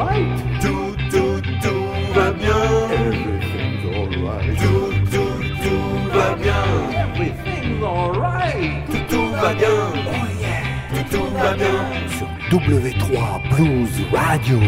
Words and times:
Tout, 0.00 0.96
tout, 1.10 1.42
tout 1.62 2.14
va 2.14 2.32
bien. 2.32 2.56
Everything's 2.90 3.84
alright. 3.94 4.58
Tout, 4.58 4.92
tout, 5.10 5.42
tout 5.62 6.10
va 6.10 6.34
bien. 6.36 6.64
Everything's 6.96 7.84
alright. 7.84 8.86
Tout, 8.86 9.14
tout 9.14 9.28
va 9.32 9.52
bien. 9.52 9.68
Oh 9.68 10.26
yeah. 10.40 11.04
Tout, 11.04 11.16
tout 11.16 11.34
va 11.34 11.52
bien. 11.52 11.68
Sur 12.16 12.28
W3 12.58 13.54
Blues 13.54 13.90
Radio. 14.10 14.58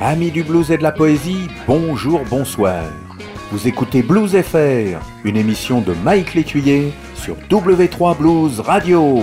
Amis 0.00 0.30
du 0.30 0.42
blues 0.42 0.70
et 0.70 0.78
de 0.78 0.82
la 0.82 0.92
poésie, 0.92 1.48
bonjour, 1.66 2.22
bonsoir. 2.30 2.84
Vous 3.50 3.68
écoutez 3.68 4.02
Blues 4.02 4.34
FR, 4.42 4.98
une 5.24 5.36
émission 5.36 5.80
de 5.80 5.94
Mike 6.02 6.34
Létuyer 6.34 6.92
sur 7.14 7.36
W3 7.50 8.16
Blues 8.16 8.60
Radio. 8.60 9.20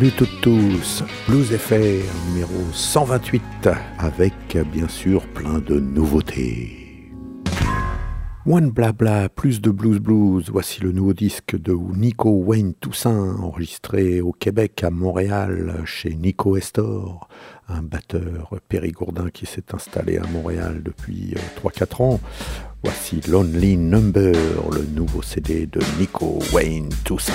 Salut 0.00 0.12
tous, 0.40 1.04
Blues 1.28 1.54
FR 1.54 2.30
numéro 2.30 2.54
128 2.72 3.68
avec 3.98 4.32
bien 4.72 4.88
sûr 4.88 5.26
plein 5.26 5.58
de 5.58 5.78
nouveautés. 5.78 7.12
One 8.46 8.70
Blabla, 8.70 9.28
plus 9.28 9.60
de 9.60 9.70
blues 9.70 9.98
blues, 9.98 10.48
voici 10.50 10.80
le 10.80 10.92
nouveau 10.92 11.12
disque 11.12 11.54
de 11.54 11.76
Nico 11.98 12.30
Wayne 12.30 12.72
Toussaint, 12.72 13.36
enregistré 13.42 14.22
au 14.22 14.32
Québec, 14.32 14.82
à 14.84 14.90
Montréal, 14.90 15.82
chez 15.84 16.14
Nico 16.14 16.56
Estor, 16.56 17.28
un 17.68 17.82
batteur 17.82 18.58
périgourdin 18.70 19.28
qui 19.28 19.44
s'est 19.44 19.74
installé 19.74 20.16
à 20.16 20.26
Montréal 20.28 20.82
depuis 20.82 21.34
3-4 21.62 22.02
ans. 22.02 22.20
Voici 22.82 23.20
Lonely 23.28 23.76
Number, 23.76 24.34
le 24.72 24.86
nouveau 24.94 25.20
CD 25.20 25.66
de 25.66 25.80
Nico 25.98 26.38
Wayne 26.54 26.88
Toussaint. 27.04 27.34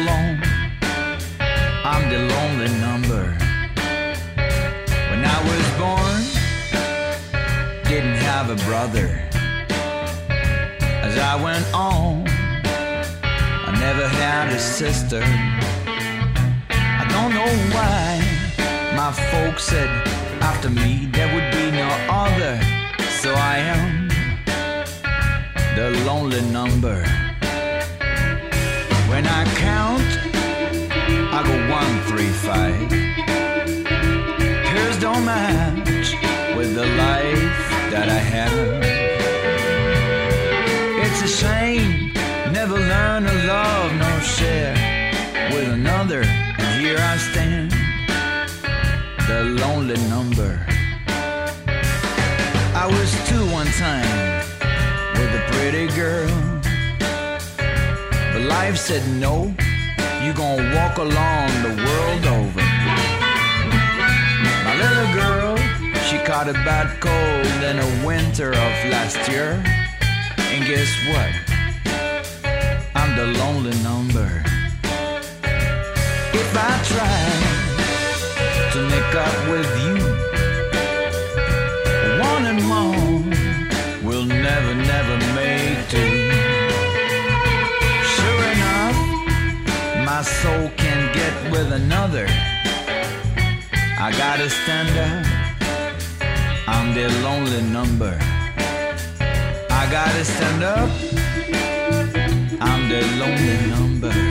Alone. 0.00 0.40
I'm 1.92 2.04
the 2.08 2.20
lonely 2.34 2.70
number. 2.86 3.24
When 5.10 5.22
I 5.36 5.38
was 5.50 5.64
born, 5.82 6.20
didn't 7.90 8.20
have 8.30 8.46
a 8.50 8.58
brother. 8.68 9.08
As 11.06 11.18
I 11.18 11.34
went 11.42 11.66
on, 11.74 12.28
I 13.68 13.70
never 13.86 14.06
had 14.06 14.48
a 14.52 14.58
sister. 14.58 15.22
I 17.00 17.04
don't 17.14 17.32
know 17.38 17.52
why 17.74 18.04
my 18.94 19.10
folks 19.32 19.64
said 19.64 19.90
after 20.40 20.70
me 20.70 21.08
there 21.12 21.30
would 21.34 21.50
be 21.58 21.66
no 21.82 21.88
other. 22.24 22.54
So 23.22 23.34
I 23.34 23.56
am 23.74 24.08
the 25.76 25.90
lonely 26.06 26.42
number. 26.58 27.27
When 29.08 29.26
I 29.26 29.44
count, 29.56 30.02
I 31.32 31.42
go 31.42 31.54
one, 31.70 31.94
three, 32.08 32.28
five. 32.28 32.92
Hers 34.72 35.00
don't 35.00 35.24
match 35.24 36.12
with 36.54 36.74
the 36.74 36.86
life 36.86 37.90
that 37.90 38.08
I 38.10 38.20
have. 38.34 38.82
It's 41.04 41.22
a 41.22 41.26
shame, 41.26 42.12
never 42.52 42.78
learn 42.78 43.24
to 43.24 43.34
love 43.46 43.94
nor 43.96 44.20
share 44.20 44.76
with 45.52 45.68
another. 45.70 46.22
And 46.22 46.80
here 46.80 46.98
I 47.00 47.16
stand, 47.16 47.72
the 49.26 49.56
lonely 49.64 49.96
number. 50.08 50.60
I 52.74 52.86
was 52.86 53.10
two 53.26 53.44
one 53.50 53.68
time 53.68 54.44
with 55.14 55.34
a 55.34 55.44
pretty 55.50 55.86
girl. 55.96 56.47
Life 58.58 58.76
said 58.76 59.06
no, 59.20 59.54
you 60.20 60.32
gonna 60.32 60.74
walk 60.74 60.98
along 60.98 61.48
the 61.62 61.74
world 61.86 62.24
over. 62.26 62.64
My 64.66 64.74
little 64.82 65.10
girl, 65.14 65.56
she 66.08 66.18
caught 66.26 66.48
a 66.48 66.54
bad 66.66 66.88
cold 67.00 67.62
in 67.62 67.76
the 67.76 67.90
winter 68.04 68.48
of 68.48 68.72
last 68.90 69.28
year. 69.30 69.62
And 70.38 70.66
guess 70.66 70.90
what? 71.06 71.30
I'm 72.96 73.16
the 73.16 73.26
lonely 73.38 73.78
number. 73.84 74.42
If 76.34 76.50
I 76.56 76.72
try 76.92 77.20
to 78.72 78.80
make 78.90 79.14
up 79.14 79.36
with 79.52 79.70
you, 79.84 79.98
one 82.20 82.44
and 82.44 82.62
more 82.66 83.07
with 91.58 91.72
another. 91.72 92.26
I 93.98 94.12
gotta 94.16 94.48
stand 94.48 94.94
up. 94.96 95.26
I'm 96.68 96.94
the 96.94 97.08
lonely 97.24 97.62
number. 97.62 98.16
I 99.80 99.88
gotta 99.90 100.24
stand 100.24 100.62
up. 100.62 100.90
I'm 102.60 102.88
the 102.88 103.02
lonely 103.18 103.56
number. 103.74 104.27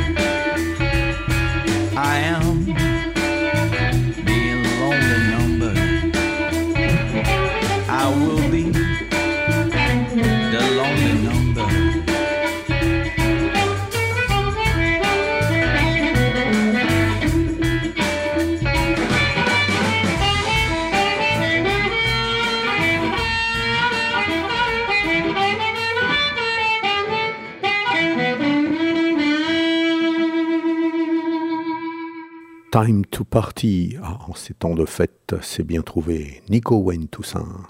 Time 32.77 33.05
to 33.05 33.23
Party. 33.23 33.97
Ah, 34.03 34.19
en 34.27 34.35
ces 34.35 34.53
temps 34.53 34.75
de 34.75 34.85
fête, 34.85 35.33
c'est 35.41 35.63
bien 35.63 35.81
trouvé. 35.81 36.43
Nico 36.47 36.75
Wayne 36.77 37.07
Toussaint. 37.07 37.65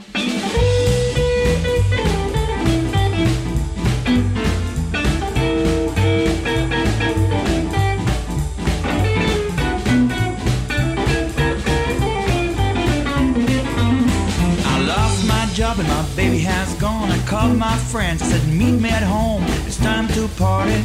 Job 15.54 15.80
and 15.80 15.88
my 15.88 16.04
baby 16.18 16.40
has 16.40 16.76
gone. 16.82 17.10
I 17.10 17.18
called 17.26 17.58
my 17.58 17.78
friends, 17.78 18.22
I 18.22 18.26
said, 18.26 18.46
meet 18.50 18.80
me 18.80 18.90
at 18.90 19.04
home. 19.04 19.42
It's 19.66 19.78
time 19.78 20.10
to 20.10 20.28
party. 20.38 20.84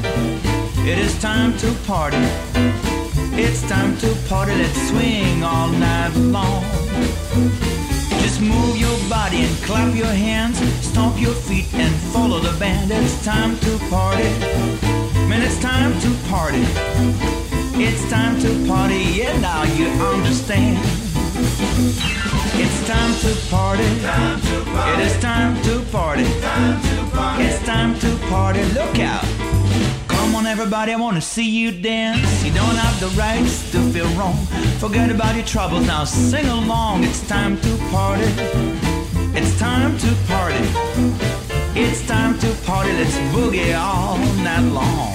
It 0.89 0.99
is 0.99 1.21
time 1.21 1.59
to 1.59 1.75
party. 1.87 3.02
It's 3.35 3.63
time 3.63 3.97
to 3.99 4.15
party. 4.29 4.55
Let's 4.55 4.89
swing 4.89 5.43
all 5.43 5.69
night 5.69 6.15
long. 6.17 6.63
Just 8.21 8.41
move 8.41 8.77
your 8.77 8.97
body 9.09 9.43
and 9.43 9.57
clap 9.65 9.95
your 9.95 10.07
hands, 10.07 10.59
stomp 10.85 11.21
your 11.21 11.35
feet 11.35 11.73
and 11.75 11.95
follow 12.13 12.41
the 12.41 12.53
band. 12.59 12.91
It's 12.91 13.25
time 13.25 13.59
to 13.61 13.79
party. 13.89 14.29
Man, 15.29 15.43
it's 15.43 15.59
time 15.61 15.99
to 16.01 16.11
party. 16.29 16.63
It's 17.75 18.09
time 18.11 18.39
to 18.41 18.67
party. 18.69 19.03
Yeah, 19.17 19.39
now 19.41 19.65
you 19.65 19.87
understand. 19.87 20.79
It's 22.55 22.87
time 22.87 23.15
to 23.25 23.35
party. 23.51 23.89
It 24.93 25.07
is 25.07 25.19
time 25.21 25.61
to 25.63 25.81
party. 25.91 26.25
It's 27.43 27.65
time 27.65 27.99
to 28.01 28.17
party. 28.29 28.63
Look 28.75 28.99
out. 28.99 29.32
On, 30.43 30.49
everybody, 30.49 30.91
I 30.93 30.97
wanna 30.97 31.21
see 31.21 31.49
you 31.49 31.71
dance. 31.71 32.45
You 32.45 32.53
don't 32.53 32.75
have 32.75 32.99
the 32.99 33.07
rights 33.17 33.71
to 33.71 33.79
feel 33.93 34.09
wrong. 34.19 34.35
Forget 34.81 35.09
about 35.09 35.37
your 35.37 35.45
troubles 35.45 35.87
now, 35.87 36.03
sing 36.03 36.47
along. 36.47 37.05
It's 37.05 37.25
time 37.29 37.57
to 37.61 37.77
party. 37.93 38.27
It's 39.39 39.57
time 39.57 39.97
to 39.99 40.09
party. 40.27 40.65
It's 41.81 42.05
time 42.09 42.37
to 42.41 42.53
party. 42.67 42.93
Let's 42.93 43.17
boogie 43.33 43.79
all 43.79 44.19
night 44.43 44.67
long. 44.73 45.13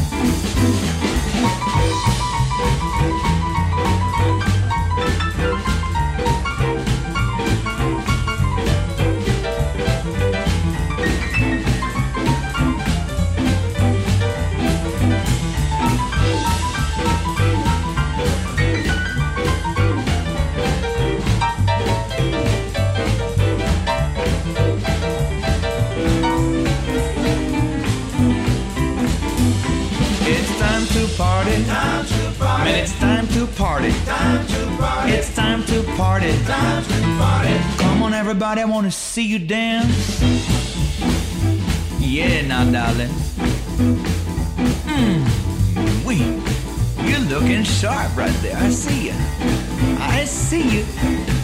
Man, 31.68 32.76
it's 32.82 32.98
time 33.00 33.28
to 33.28 33.46
party. 33.46 33.92
Time 34.06 34.48
to 34.48 34.78
party. 34.78 35.12
It's 35.12 35.36
time 35.36 35.64
to 35.66 35.84
party. 35.98 36.32
Time 36.46 36.84
to 36.84 37.02
party. 37.20 37.54
Come 37.78 38.04
on, 38.04 38.14
everybody, 38.14 38.62
I 38.62 38.66
wanna 38.66 38.92
see 38.92 39.24
you 39.24 39.40
dance. 39.40 40.22
Yeah, 42.00 42.48
now, 42.48 42.72
darling. 42.72 43.10
Mmm, 44.88 46.06
we, 46.06 46.16
you're 47.10 47.20
looking 47.20 47.64
sharp 47.64 48.16
right 48.16 48.34
there. 48.42 48.56
I 48.56 48.70
see 48.70 49.08
you. 49.08 49.14
I 50.00 50.24
see 50.26 50.80
you. 50.80 51.37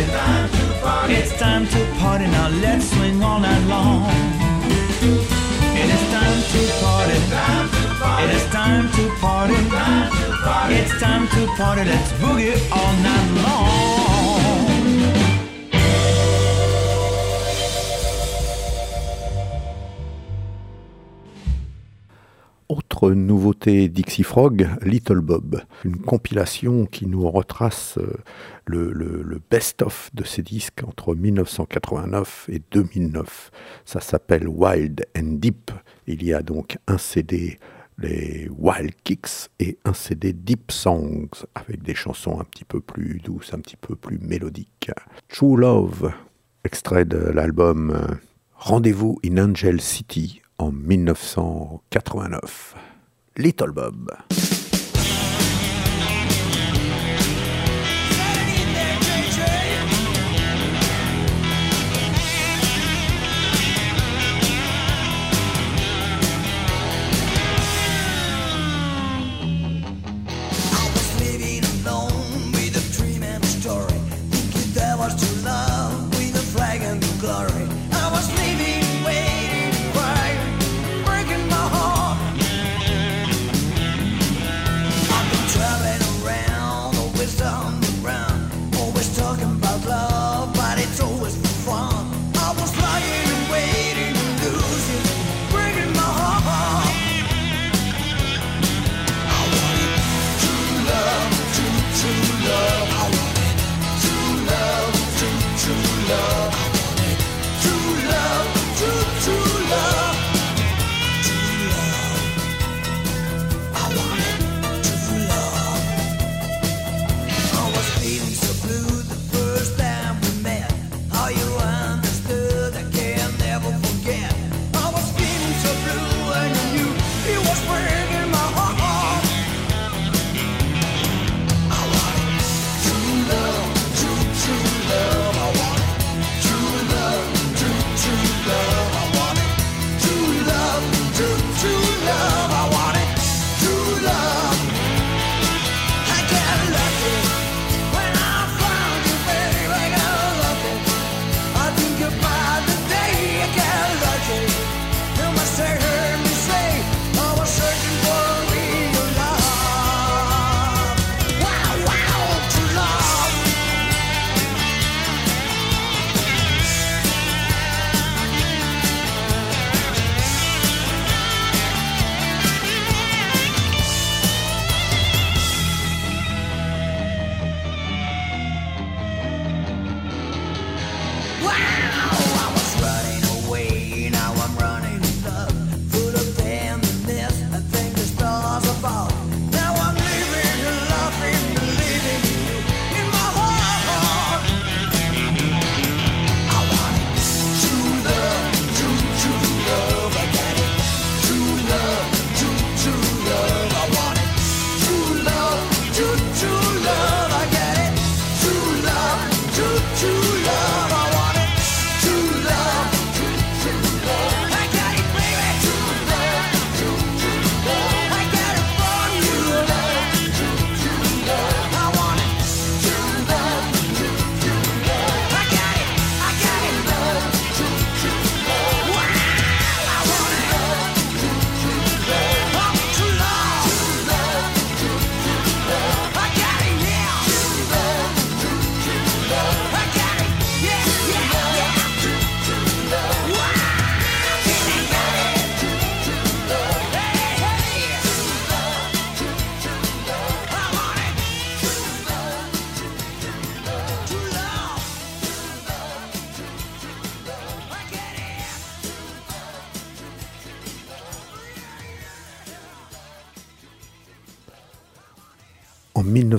Party. 0.00 1.14
It's 1.14 1.38
time 1.38 1.66
to 1.66 1.80
party. 1.98 2.26
Now 2.26 2.48
let's 2.48 2.90
swing 2.90 3.22
all 3.22 3.40
night 3.40 3.64
long. 3.66 4.04
It 5.76 5.88
is 5.96 6.04
time 6.10 6.40
to 6.52 6.60
party. 6.80 7.18
It 8.24 8.30
is 8.36 8.46
time 8.50 8.90
to 8.92 9.02
party. 9.20 9.54
It's 10.74 11.00
time 11.00 11.28
to 11.28 11.46
party. 11.56 11.84
Let's 11.84 12.12
boogie 12.12 12.56
all 12.70 12.92
night 13.02 13.28
long. 13.42 14.11
Nouveauté 23.10 23.88
Dixie 23.88 24.22
Frog, 24.22 24.68
Little 24.82 25.20
Bob, 25.20 25.62
une 25.84 25.98
compilation 25.98 26.86
qui 26.86 27.06
nous 27.06 27.28
retrace 27.28 27.98
euh, 27.98 28.14
le 28.66 29.40
best-of 29.50 30.10
de 30.14 30.24
ces 30.24 30.42
disques 30.42 30.82
entre 30.86 31.14
1989 31.14 32.48
et 32.50 32.62
2009. 32.70 33.50
Ça 33.84 34.00
s'appelle 34.00 34.48
Wild 34.48 35.04
and 35.16 35.38
Deep. 35.38 35.70
Il 36.06 36.24
y 36.24 36.32
a 36.32 36.42
donc 36.42 36.78
un 36.86 36.98
CD, 36.98 37.58
les 37.98 38.48
Wild 38.56 38.94
Kicks, 39.02 39.50
et 39.58 39.78
un 39.84 39.94
CD 39.94 40.32
Deep 40.32 40.70
Songs, 40.70 41.30
avec 41.54 41.82
des 41.82 41.94
chansons 41.94 42.40
un 42.40 42.44
petit 42.44 42.64
peu 42.64 42.80
plus 42.80 43.20
douces, 43.24 43.52
un 43.52 43.58
petit 43.58 43.76
peu 43.76 43.96
plus 43.96 44.18
mélodiques. 44.18 44.90
True 45.28 45.56
Love, 45.56 46.12
extrait 46.64 47.04
de 47.04 47.18
l'album 47.18 47.90
euh, 47.90 48.14
Rendez-vous 48.64 49.18
in 49.24 49.38
Angel 49.38 49.80
City 49.80 50.40
en 50.58 50.70
1989. 50.70 52.76
Little 53.36 53.72
Bob. 53.72 54.61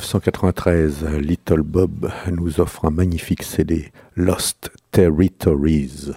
1993, 0.04 1.06
Little 1.22 1.62
Bob 1.62 2.12
nous 2.30 2.60
offre 2.60 2.84
un 2.86 2.92
magnifique 2.92 3.42
CD, 3.42 3.94
Lost 4.18 4.70
Territories. 4.92 6.12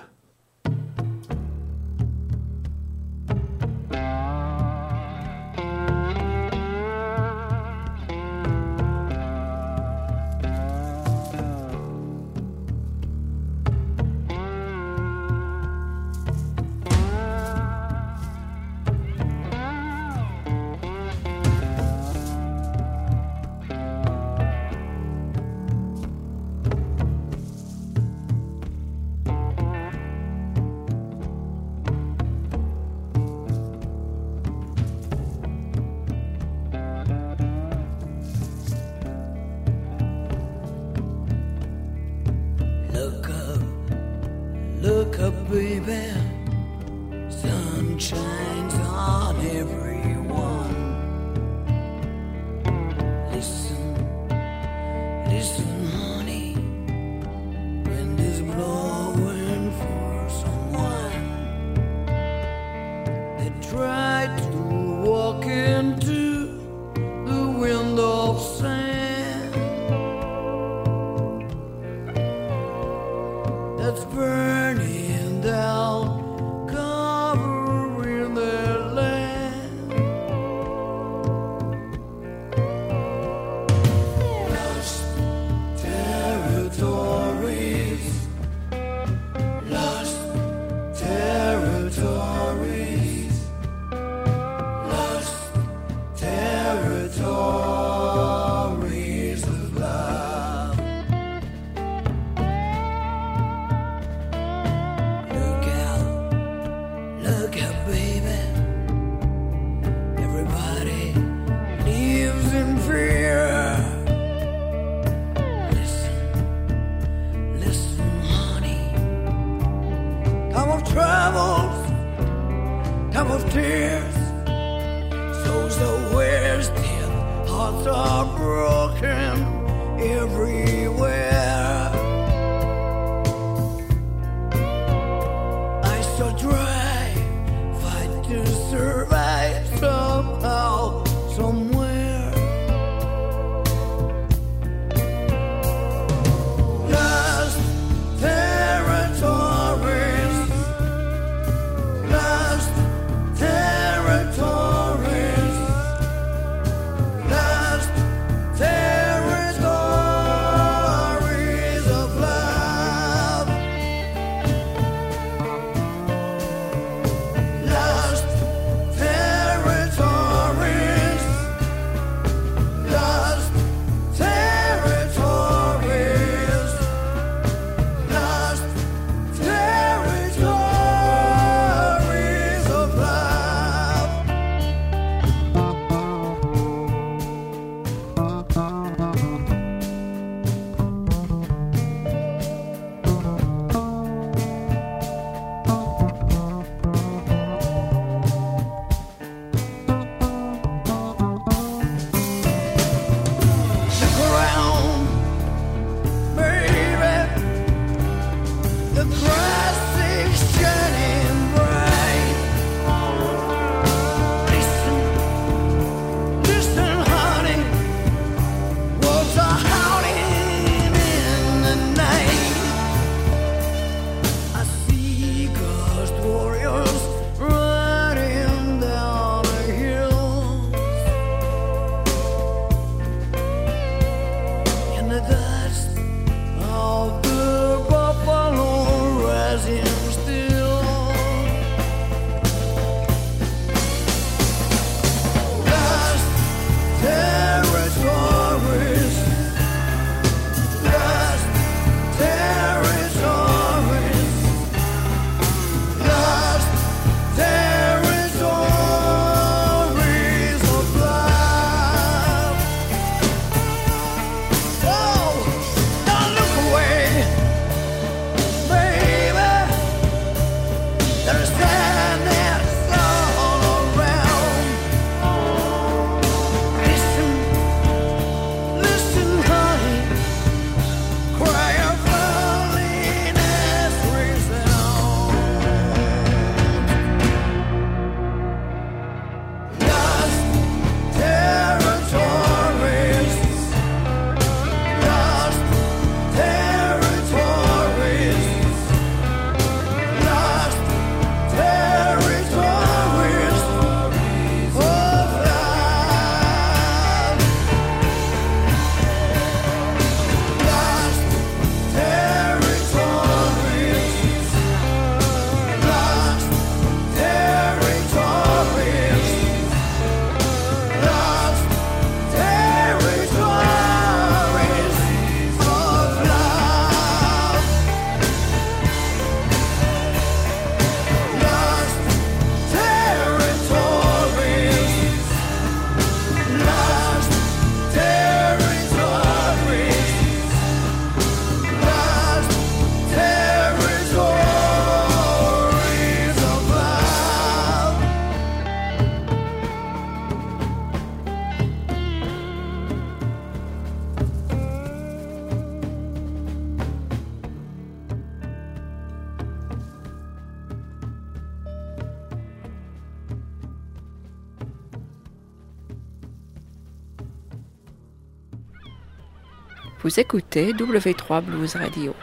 Vous 370.06 370.20
écoutez 370.20 370.72
W3 370.72 371.42
Blues 371.42 371.74
Radio. 371.74 372.14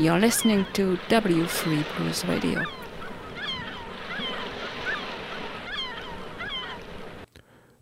You're 0.00 0.18
listening 0.18 0.64
to 0.72 0.96
W3 1.08 1.84
Blues 1.96 2.24
Radio. 2.26 2.58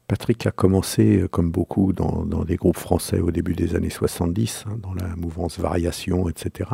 Patrick 0.07 0.45
a 0.45 0.51
commencé, 0.51 1.23
euh, 1.23 1.29
comme 1.29 1.51
beaucoup, 1.51 1.95
dans, 1.95 2.45
des 2.45 2.57
groupes 2.57 2.77
français 2.77 3.19
au 3.21 3.31
début 3.31 3.55
des 3.55 3.75
années 3.75 3.89
70, 3.89 4.67
hein, 4.67 4.77
dans 4.83 4.93
la 4.93 5.17
mouvance 5.17 5.59
Variation, 5.59 6.29
etc. 6.29 6.69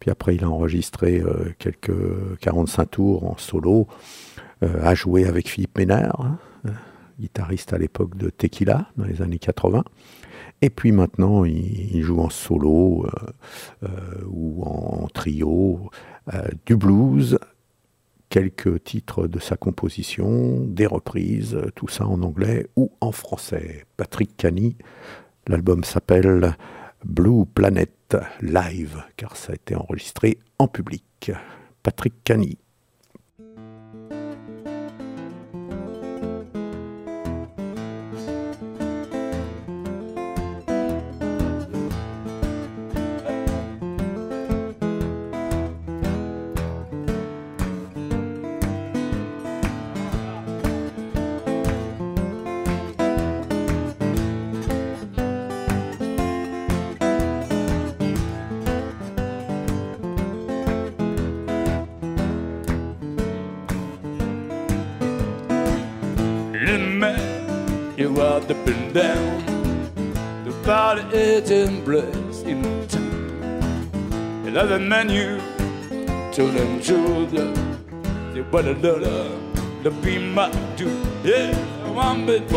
Puis 0.00 0.10
après, 0.10 0.36
il 0.36 0.44
a 0.44 0.48
enregistré 0.48 1.20
euh, 1.20 1.52
quelques 1.58 1.92
45 2.40 2.90
tours 2.92 3.30
en 3.30 3.36
solo, 3.36 3.88
euh, 4.62 4.82
a 4.82 4.94
joué 4.94 5.26
avec 5.26 5.50
Philippe 5.50 5.76
Ménard, 5.76 6.38
hein, 6.64 6.72
guitariste 7.20 7.74
à 7.74 7.78
l'époque 7.78 8.16
de 8.16 8.30
Tequila, 8.30 8.86
dans 8.96 9.04
les 9.04 9.20
années 9.20 9.38
80. 9.38 9.84
Et 10.64 10.70
puis 10.70 10.92
maintenant, 10.92 11.44
il, 11.44 12.00
joue 12.00 12.20
en 12.20 12.30
solo 12.30 13.06
ou 14.26 14.64
en, 14.64 15.08
trio, 15.12 15.90
du 16.64 16.74
blues, 16.74 17.38
quelques 18.30 18.82
titres 18.82 19.26
de 19.26 19.38
sa 19.38 19.58
composition, 19.58 20.64
des 20.64 20.86
reprises, 20.86 21.60
tout 21.74 21.88
ça 21.88 22.06
en 22.06 22.22
anglais 22.22 22.66
ou 22.76 22.90
en 23.02 23.12
français. 23.12 23.84
Patrick 23.98 24.38
Cani, 24.38 24.78
l'album 25.48 25.84
s'appelle 25.84 26.56
Blue 27.04 27.44
Planet 27.44 28.16
Live, 28.40 29.02
car 29.18 29.36
ça 29.36 29.52
a 29.52 29.56
été 29.56 29.74
enregistré 29.74 30.38
en 30.58 30.66
public. 30.66 31.30
Patrick 31.82 32.14
Cani. 32.24 32.56
They 78.54 78.62
want 78.62 78.78
a 78.78 78.80
dollar 78.80 79.30
to 79.82 79.90
be 79.90 80.16
my 80.16 80.48
dude. 80.76 80.92
Yeah, 81.24 81.56
one 81.90 82.24
bit 82.24 82.48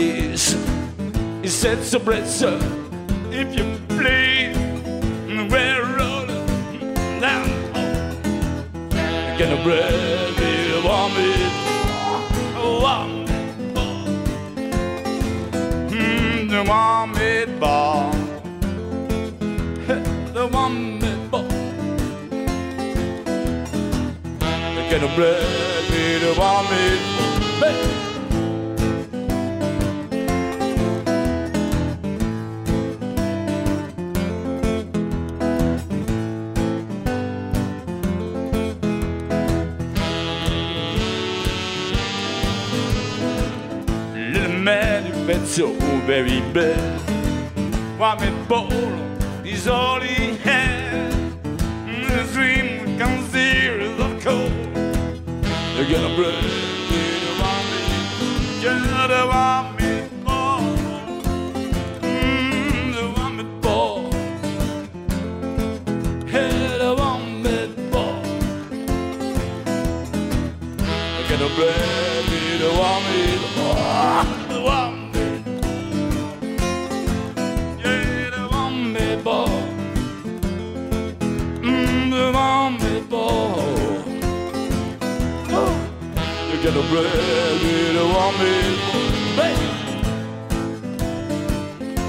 it 0.00 0.32
is. 0.32 0.56
He 1.42 1.48
said, 1.48 1.82
so 1.82 1.98
bless 1.98 2.42
if 2.42 3.54
you 3.56 3.64
please, 3.88 4.56
we're 5.50 5.96
rolling 5.96 6.94
down. 7.20 7.48
Get 9.38 9.58
a 9.58 9.62
bread, 9.62 10.34
it 10.36 10.84
warm 10.84 11.12
it, 11.16 11.52
warm 12.82 13.10
it, 13.22 13.74
mm, 15.90 16.50
the 16.50 16.62
warm? 16.68 17.10
It 17.16 17.60
bar, 17.60 18.12
the 20.34 20.46
warm 20.52 20.98
it 21.02 21.30
bar. 21.30 21.48
Get 24.90 25.02
a 25.02 25.14
bread, 25.14 25.90
it 25.90 26.38
warm 26.38 26.66
it, 26.70 27.99
so 45.50 45.74
oh, 45.80 46.02
very 46.06 46.40
bad. 46.52 47.00
Woman 47.98 48.46
ball 48.46 48.70
is 49.44 49.66
all 49.66 50.00
he 50.00 50.36
had. 50.36 51.10
The 52.08 52.22
dream 52.32 52.96
comes 52.96 53.34
here 53.34 53.80
is 53.80 53.98
of 53.98 54.22
cold. 54.22 54.52
They're 55.74 55.90
gonna 55.90 56.14
woman, 56.16 56.44
just 58.62 58.84
the 59.08 59.26
woman 59.26 59.59
ready 86.90 87.92
to 87.94 88.04
want 88.14 88.36
me, 88.40 88.54
baby. 89.36 89.68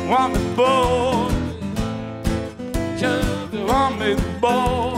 Want 0.09 0.33
me, 0.33 0.41
boy. 0.55 1.29
Just 2.97 3.53
want 3.53 3.99
me, 3.99 4.15
boy. 4.39 4.93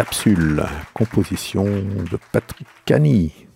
Capsule, 0.00 0.64
composition 0.94 1.66
de 1.66 2.18
Patrick 2.32 2.66
Cani. 2.86 3.49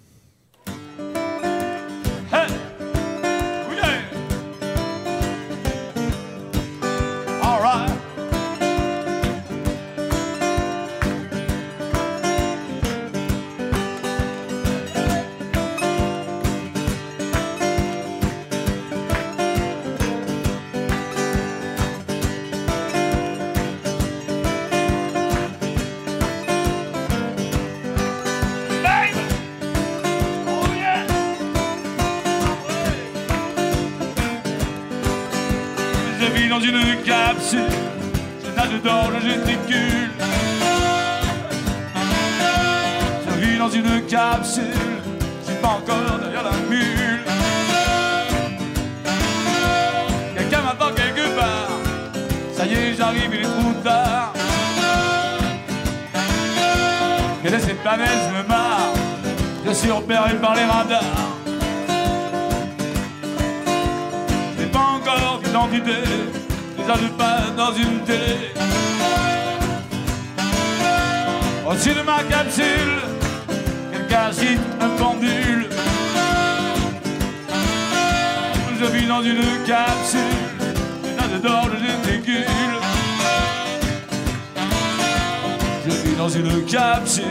dans 86.18 86.28
une 86.28 86.64
capsule 86.64 87.24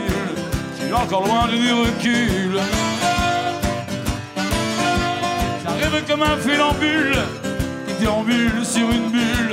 qui 0.76 0.86
est 0.88 0.92
encore 0.92 1.26
loin 1.26 1.48
du 1.48 1.72
recul. 1.72 2.60
J'arrive 5.62 6.04
comme 6.08 6.22
un 6.22 6.36
funambule 6.36 7.16
qui 7.86 7.94
déambule 8.00 8.64
sur 8.64 8.90
une 8.90 9.10
bulle. 9.10 9.43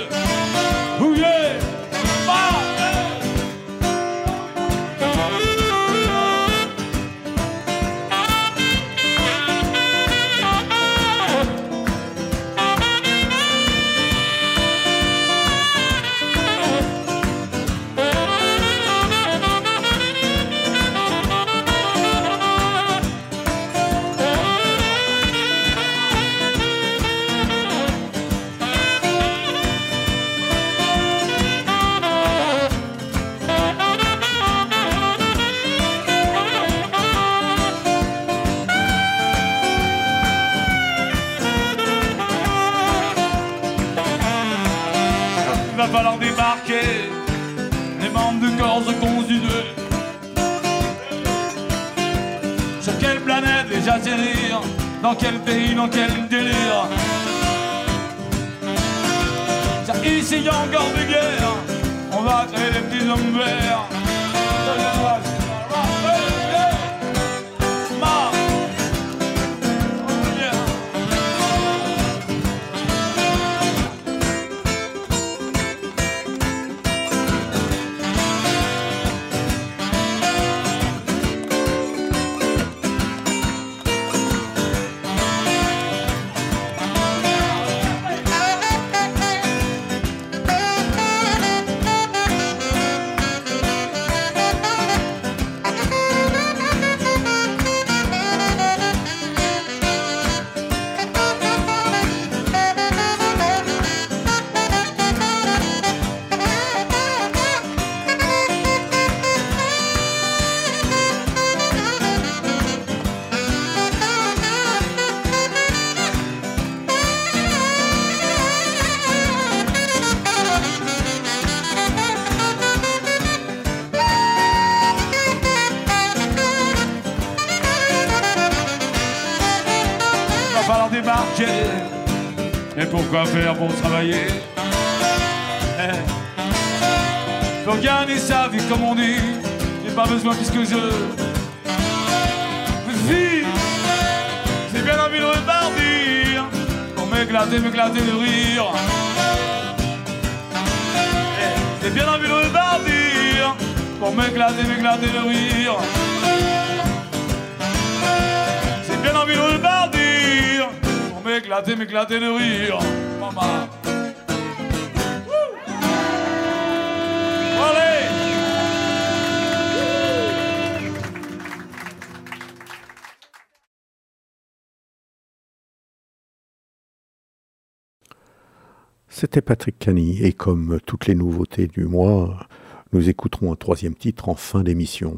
C'était 179.14 179.42
Patrick 179.42 179.78
Cany 179.78 180.24
et 180.24 180.32
comme 180.32 180.80
toutes 180.86 181.06
les 181.06 181.16
nouveautés 181.16 181.68
du 181.68 181.84
mois, 181.84 182.48
nous 182.94 183.10
écouterons 183.10 183.52
un 183.52 183.58
troisième 183.58 183.94
titre 183.94 184.30
en 184.30 184.36
fin 184.36 184.64
d'émission. 184.64 185.18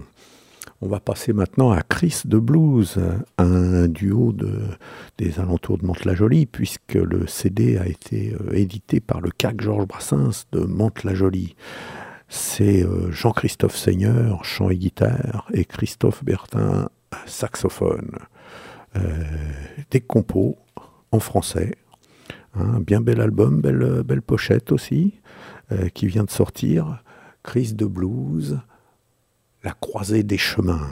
On 0.82 0.88
va 0.88 1.00
passer 1.00 1.32
maintenant 1.32 1.72
à 1.72 1.84
Chris 1.84 2.24
de 2.26 2.40
Blues, 2.40 3.00
un 3.38 3.88
duo 3.88 4.34
de, 4.34 4.62
des 5.20 5.40
alentours 5.40 5.78
de 5.78 5.86
Mantes-la-Jolie, 5.86 6.48
puisque 6.48 6.96
le 6.96 7.28
CD 7.28 7.78
a 7.78 7.88
été 7.88 8.34
euh, 8.34 8.54
édité 8.54 9.00
par 9.00 9.22
le 9.22 9.30
CAC 9.30 9.62
Georges 9.62 9.86
Brassens 9.86 10.46
de 10.52 10.62
Mantes-la-Jolie. 10.62 11.56
C'est 12.28 12.84
euh, 12.84 13.12
Jean-Christophe 13.12 13.78
Seigneur, 13.78 14.44
chant 14.44 14.72
et 14.72 14.76
guitare, 14.76 15.48
et 15.54 15.66
Christophe 15.66 16.24
Bertin, 16.24 16.90
saxophone. 17.28 18.18
Euh, 18.96 19.24
des 19.92 20.02
compos 20.02 20.58
en 21.12 21.20
français. 21.20 21.76
Un 22.56 22.80
bien 22.80 23.02
bel 23.02 23.20
album, 23.20 23.62
belle, 23.62 24.04
belle 24.04 24.22
pochette 24.22 24.72
aussi, 24.72 25.16
qui 25.94 26.08
vient 26.08 26.24
de 26.24 26.30
sortir. 26.30 27.04
Chris 27.42 27.74
de 27.74 27.86
Blues, 27.86 28.60
La 29.64 29.72
croisée 29.72 30.24
des 30.24 30.38
chemins. 30.38 30.92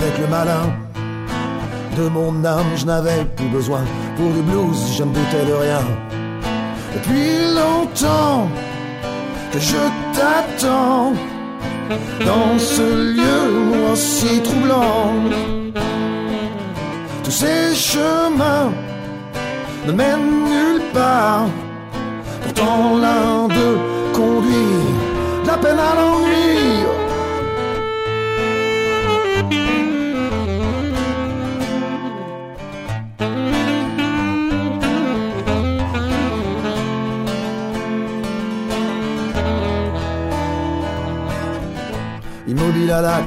Avec 0.00 0.18
le 0.18 0.26
malin. 0.28 0.66
De 1.96 2.08
mon 2.08 2.44
âme, 2.44 2.72
je 2.76 2.86
n'avais 2.86 3.24
plus 3.36 3.48
besoin. 3.48 3.82
Pour 4.16 4.30
du 4.30 4.42
blues, 4.42 4.80
je 4.96 5.02
ne 5.02 5.12
doutais 5.12 5.44
de 5.50 5.52
rien. 5.52 5.84
Depuis 6.94 7.54
longtemps 7.60 8.48
que 9.52 9.58
je 9.58 9.82
t'attends 10.16 11.12
dans 12.30 12.58
ce 12.58 12.86
lieu 13.16 13.42
aussi 13.90 14.40
troublant. 14.42 15.12
Tous 17.24 17.36
ces 17.42 17.74
chemins 17.74 18.70
ne 19.86 19.92
mènent 19.92 20.44
nulle 20.52 20.82
part. 20.92 21.46
Pourtant 22.42 22.96
l'un 23.02 23.48
d'eux 23.48 23.78
conduit 24.12 24.78
de 25.42 25.48
la 25.48 25.56
peine 25.56 25.78
à 25.78 25.92
l'ennui. 25.98 26.97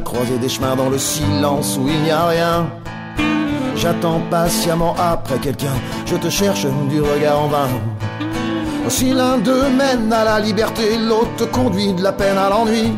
Croisée 0.04 0.38
des 0.40 0.50
chemins 0.50 0.76
dans 0.76 0.90
le 0.90 0.98
silence 0.98 1.78
où 1.78 1.88
il 1.88 2.02
n'y 2.02 2.12
a 2.12 2.28
rien. 2.28 2.70
J'attends 3.76 4.20
patiemment 4.30 4.94
après 5.00 5.38
quelqu'un, 5.38 5.74
je 6.06 6.16
te 6.18 6.30
cherche 6.30 6.66
du 6.90 7.02
regard 7.02 7.42
en 7.42 7.48
vain. 7.48 7.70
Si 8.90 9.14
l'un 9.14 9.38
d'eux 9.38 9.70
mène 9.70 10.12
à 10.12 10.26
la 10.26 10.40
liberté, 10.40 10.98
l'autre 10.98 11.50
conduit 11.50 11.94
de 11.94 12.04
la 12.04 12.12
peine 12.12 12.38
à 12.38 12.50
l'ennui. 12.50 12.92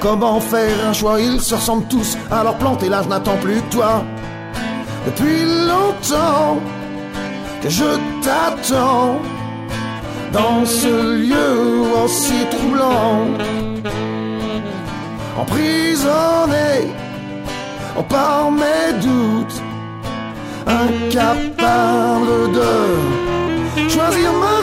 Comment 0.00 0.40
faire 0.40 0.88
un 0.88 0.94
choix? 0.94 1.20
Ils 1.20 1.40
se 1.40 1.54
ressemblent 1.54 1.86
tous, 1.88 2.16
alors 2.30 2.56
planté 2.56 2.88
là, 2.88 3.02
je 3.02 3.08
n'attends 3.08 3.36
plus 3.36 3.60
que 3.60 3.72
toi. 3.72 4.02
Depuis 5.04 5.44
longtemps 5.44 6.58
que 7.62 7.68
je 7.68 7.84
t'attends 8.22 9.18
dans 10.32 10.64
ce 10.64 11.14
lieu 11.16 11.82
aussi 12.02 12.46
troublant. 12.50 13.26
Emprisonné 15.40 16.92
par 18.10 18.50
mes 18.50 18.92
doutes, 19.00 19.62
incapable 20.66 22.52
de 22.58 23.88
choisir 23.88 24.32
ma 24.34 24.59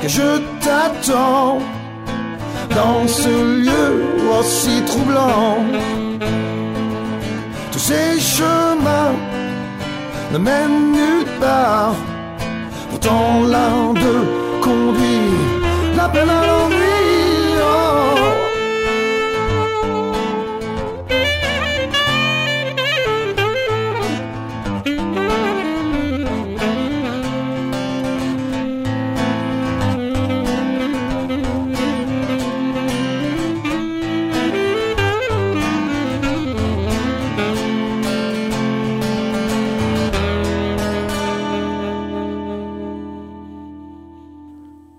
Que 0.00 0.08
je 0.08 0.38
t'attends 0.60 1.58
dans 2.70 3.06
ce 3.08 3.28
lieu 3.28 4.04
aussi 4.38 4.82
troublant. 4.86 5.58
Tous 7.72 7.78
ces 7.78 8.20
chemins 8.20 9.14
ne 10.32 10.38
mènent 10.38 10.92
nulle 10.92 11.26
part. 11.40 11.94
Pourtant 12.90 13.42
l'un 13.44 13.92
d'eux 13.94 14.26
conduit 14.62 15.96
la 15.96 16.08
peine 16.08 16.30
à. 16.30 16.87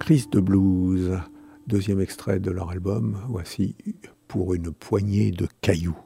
Chris 0.09 0.25
de 0.31 0.39
Blues, 0.39 1.19
deuxième 1.67 2.01
extrait 2.01 2.39
de 2.39 2.49
leur 2.49 2.71
album, 2.71 3.21
voici 3.27 3.75
pour 4.27 4.55
une 4.55 4.71
poignée 4.71 5.29
de 5.29 5.47
cailloux. 5.61 5.99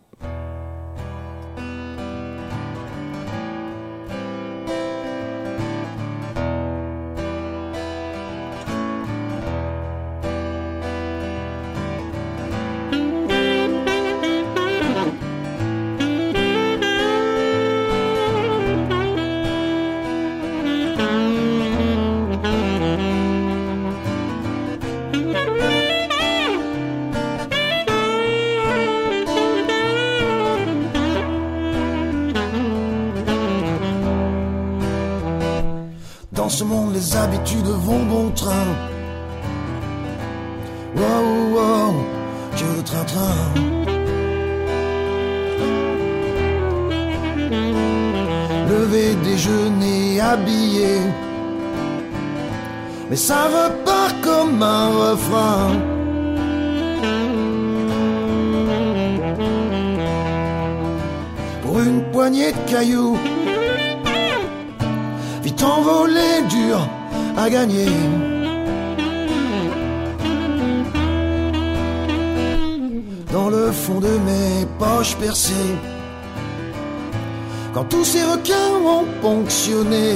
Tous 77.94 78.06
ces 78.06 78.24
requins 78.24 78.74
ont 78.96 79.06
ponctionné. 79.22 80.08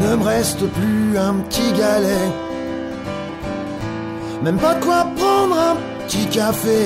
Ne 0.00 0.16
me 0.16 0.24
reste 0.24 0.64
plus 0.78 1.18
un 1.18 1.34
petit 1.44 1.70
galet, 1.78 2.28
même 4.42 4.56
pas 4.56 4.76
quoi 4.76 5.06
prendre 5.14 5.56
un 5.70 5.76
petit 6.06 6.26
café. 6.26 6.80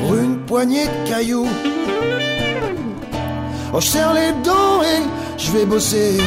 Pour 0.00 0.14
une 0.14 0.38
poignée 0.46 0.86
de 0.86 1.08
cailloux, 1.08 1.48
oh, 3.72 3.80
je 3.80 3.86
serre 3.86 4.14
les 4.14 4.32
dents 4.44 4.80
et 4.92 5.02
je 5.38 5.50
vais 5.50 5.66
bosser. 5.66 6.20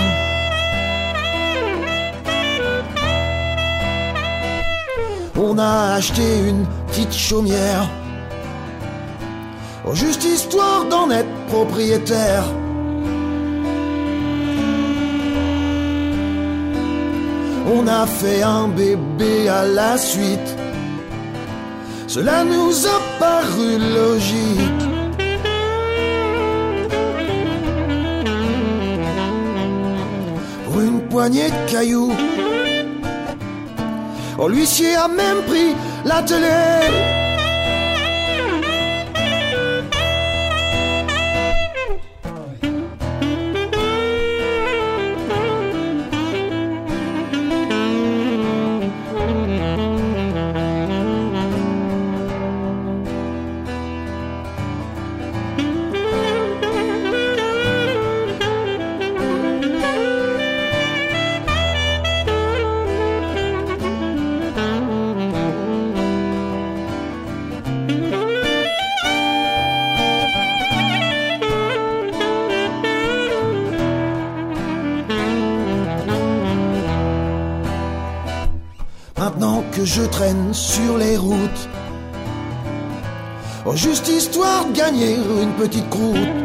On 5.49 5.57
a 5.59 5.93
acheté 5.93 6.23
une 6.49 6.65
petite 6.87 7.13
chaumière. 7.13 7.89
Oh, 9.85 9.93
juste 9.93 10.25
histoire 10.25 10.83
d'en 10.89 11.09
être 11.09 11.33
propriétaire. 11.47 12.43
On 17.73 17.87
a 17.87 18.05
fait 18.05 18.41
un 18.43 18.67
bébé 18.67 19.47
à 19.47 19.63
la 19.65 19.97
suite. 19.97 20.51
Cela 22.07 22.43
nous 22.43 22.85
a 22.85 22.99
paru 23.17 23.69
logique. 23.99 24.83
Pour 30.65 30.81
une 30.81 31.01
poignée 31.07 31.49
de 31.49 31.71
cailloux. 31.71 32.11
Oh, 34.39 34.47
l'huissier 34.47 34.95
a 34.95 35.07
même 35.07 35.41
pris 35.47 35.75
la 36.05 36.21
télé. 36.21 37.26
Je 79.97 80.03
traîne 80.03 80.53
sur 80.53 80.95
les 80.99 81.17
routes, 81.17 81.63
oh, 83.65 83.75
juste 83.75 84.07
histoire 84.07 84.65
de 84.67 84.73
gagner 84.77 85.15
une 85.15 85.53
petite 85.53 85.89
croûte. 85.89 86.35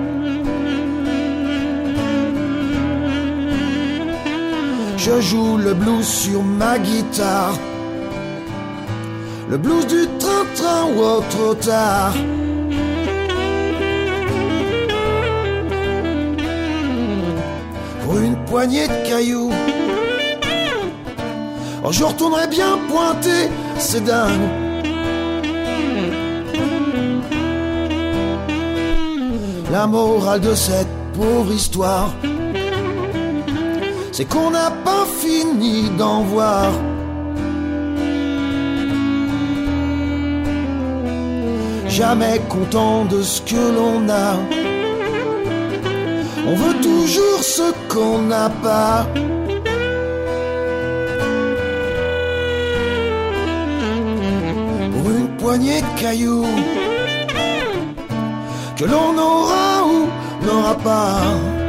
Je 4.97 5.21
joue 5.21 5.59
le 5.59 5.75
blues 5.75 6.07
sur 6.07 6.43
ma 6.43 6.79
guitare. 6.79 7.59
Le 9.51 9.59
blues 9.59 9.87
du 9.87 10.07
train-train 10.19 10.85
ou 10.97 11.21
trop 11.29 11.55
tard. 11.55 12.15
Pour 18.03 18.17
une 18.17 18.37
poignée 18.47 18.89
de 18.89 19.09
cailloux. 19.09 19.62
Je 21.93 22.05
retournerai 22.05 22.47
bien 22.47 22.79
pointer, 22.89 23.51
c'est 23.79 24.03
dingue. 24.03 24.49
La 29.71 29.87
morale 29.87 30.41
de 30.41 30.55
cette 30.55 30.89
pauvre 31.15 31.53
histoire, 31.53 32.15
c'est 34.11 34.25
qu'on 34.25 34.51
n'a 34.51 34.71
pas 34.71 35.05
fini 35.21 35.91
d'en 35.99 36.23
voir. 36.23 36.73
Jamais 41.89 42.41
content 42.49 43.05
de 43.05 43.21
ce 43.21 43.43
que 43.43 43.65
l'on 43.77 44.09
a. 44.09 44.37
On 46.49 46.55
veut 46.55 46.81
toujours 46.81 47.43
ce 47.43 47.71
qu'on 47.93 48.23
n'a 48.23 48.49
pas. 48.49 49.07
Poignée 55.53 55.83
de 55.83 56.01
cailloux 56.01 56.47
que 58.75 58.85
l'on 58.87 59.19
aura 59.19 59.85
ou 59.85 60.47
n'aura 60.47 60.75
pas. 60.77 61.62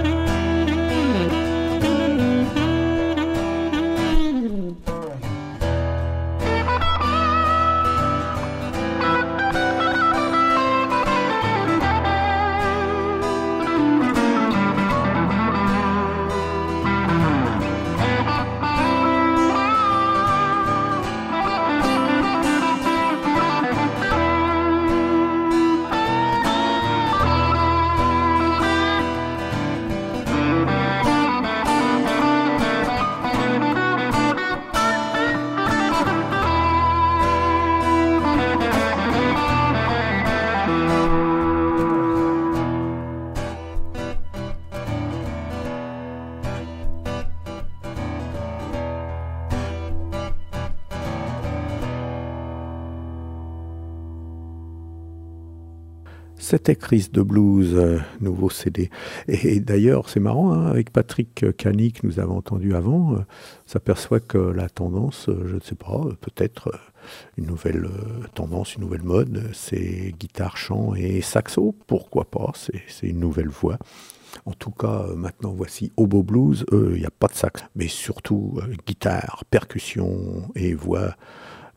C'était 56.53 56.75
Chris 56.75 57.09
de 57.11 57.23
Blues, 57.23 57.73
euh, 57.73 57.97
nouveau 58.21 58.47
CD. 58.47 58.91
Et, 59.27 59.59
d'ailleurs, 59.59 60.07
c'est 60.07 60.19
marrant, 60.19 60.53
hein, 60.53 60.67
avec 60.67 60.91
Patrick 60.91 61.43
Cani 61.57 61.93
que 61.93 62.05
nous 62.05 62.19
avons 62.19 62.37
entendu 62.37 62.75
avant, 62.75 63.15
euh, 63.15 63.21
s'aperçoit 63.65 64.19
que 64.19 64.37
la 64.37 64.69
tendance, 64.69 65.29
euh, 65.29 65.47
je 65.47 65.55
ne 65.55 65.59
sais 65.61 65.73
pas, 65.73 65.99
peut-être 66.21 66.71
une 67.37 67.47
nouvelle 67.47 67.89
tendance, 68.35 68.75
une 68.75 68.81
nouvelle 68.81 69.01
mode, 69.01 69.49
c'est 69.51 70.13
guitare, 70.19 70.55
chant 70.55 70.93
et 70.93 71.21
saxo. 71.21 71.73
Pourquoi 71.87 72.25
pas 72.25 72.51
C'est 72.55 73.07
une 73.07 73.19
nouvelle 73.19 73.49
voix. 73.49 73.79
En 74.45 74.53
tout 74.53 74.69
cas, 74.69 75.07
maintenant, 75.15 75.53
voici 75.53 75.91
Obo 75.97 76.21
Blues. 76.21 76.67
Il 76.71 76.99
n'y 76.99 77.05
a 77.07 77.09
pas 77.09 77.29
de 77.29 77.33
sax, 77.33 77.65
mais 77.75 77.87
surtout 77.87 78.59
guitare, 78.85 79.43
percussion 79.49 80.51
et 80.53 80.75
voix 80.75 81.15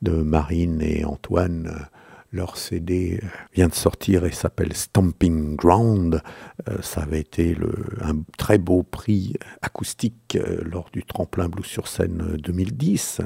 de 0.03 0.11
Marine 0.11 0.83
et 0.83 1.07
Antoine. 1.07 1.89
Leur 2.33 2.57
CD 2.57 3.20
euh, 3.22 3.27
vient 3.55 3.68
de 3.68 3.74
sortir 3.74 4.24
et 4.24 4.33
s'appelle 4.33 4.72
Stomping 4.72 5.57
Ground. 5.57 6.22
Euh, 6.68 6.83
ça 6.83 7.03
avait 7.03 7.20
été 7.20 7.57
un 8.03 8.16
très 8.39 8.59
beau 8.59 8.83
prix 8.83 9.35
acoustique 9.62 10.37
euh, 10.37 10.62
lors 10.64 10.91
du 10.93 11.05
tremplin 11.05 11.49
Blues 11.49 11.66
sur 11.66 11.89
scène 11.89 12.22
euh, 12.22 12.37
2010. 12.37 13.20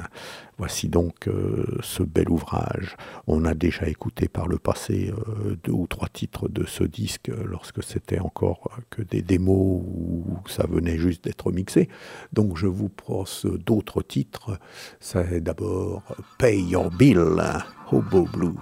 Voici 0.61 0.89
donc 0.89 1.27
euh, 1.27 1.65
ce 1.81 2.03
bel 2.03 2.29
ouvrage. 2.29 2.95
On 3.25 3.45
a 3.45 3.55
déjà 3.55 3.87
écouté 3.87 4.27
par 4.27 4.47
le 4.47 4.59
passé 4.59 5.11
euh, 5.11 5.57
deux 5.63 5.71
ou 5.71 5.87
trois 5.87 6.07
titres 6.07 6.49
de 6.49 6.67
ce 6.67 6.83
disque 6.83 7.31
lorsque 7.45 7.81
c'était 7.81 8.19
encore 8.19 8.69
que 8.91 9.01
des 9.01 9.23
démos 9.23 9.81
où 9.83 10.23
ça 10.45 10.67
venait 10.69 10.99
juste 10.99 11.23
d'être 11.23 11.51
mixé. 11.51 11.89
Donc 12.31 12.57
je 12.57 12.67
vous 12.67 12.89
pose 12.89 13.47
d'autres 13.65 14.03
titres. 14.03 14.59
C'est 14.99 15.41
d'abord 15.41 16.03
Pay 16.37 16.61
Your 16.61 16.91
Bill, 16.91 17.41
Hobo 17.91 18.27
Blues. 18.31 18.53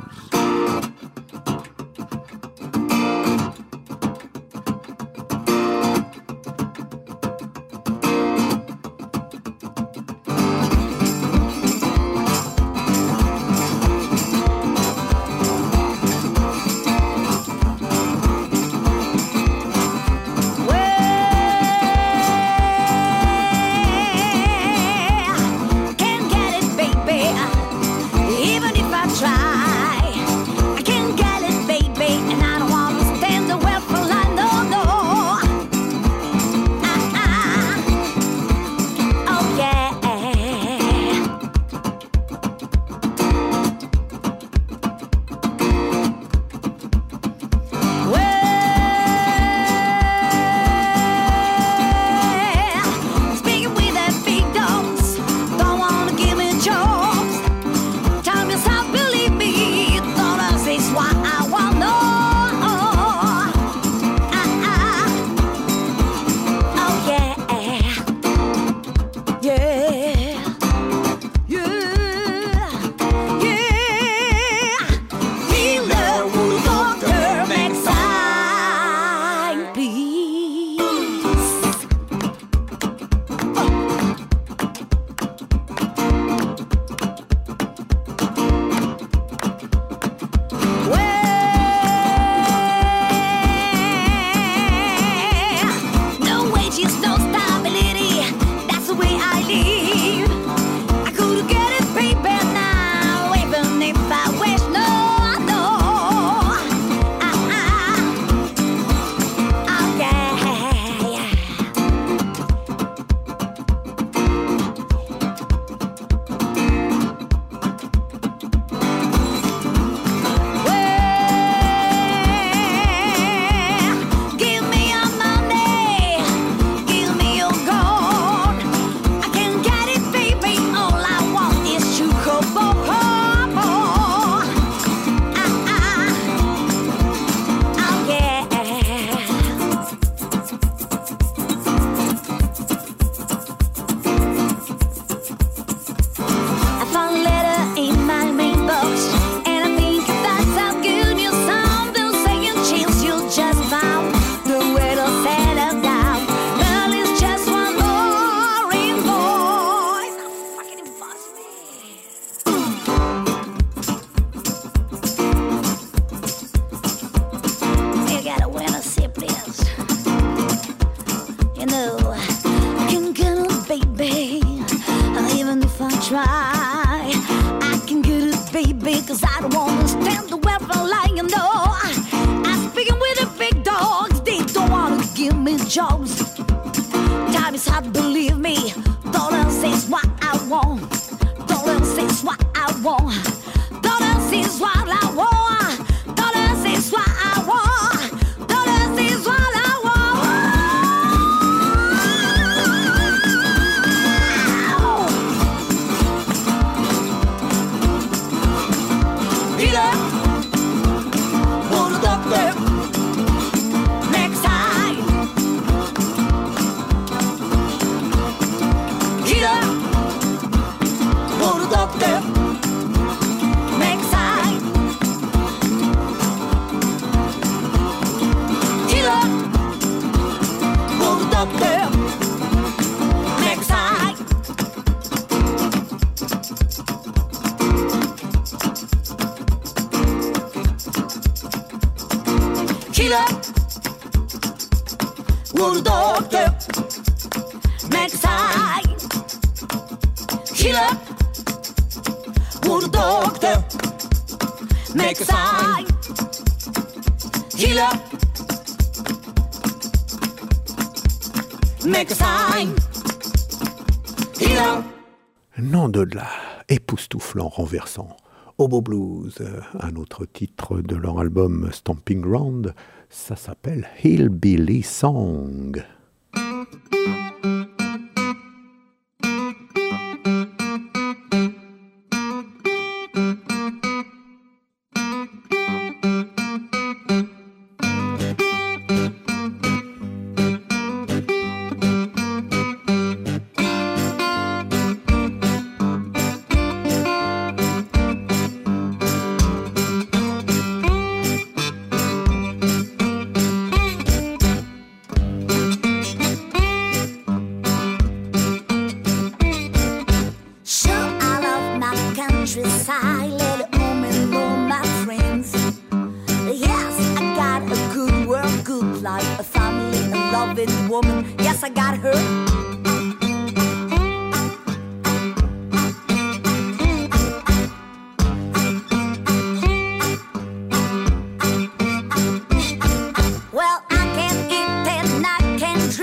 Hobo 268.60 268.82
Blues, 268.82 269.42
un 269.80 269.96
autre 269.96 270.26
titre 270.26 270.82
de 270.82 270.98
leur 270.98 271.22
album 271.22 271.70
Stomping 271.72 272.20
Ground, 272.20 272.76
ça 273.10 273.38
s'appelle 273.38 273.88
Hillbilly 274.04 274.84
Song. 274.84 275.82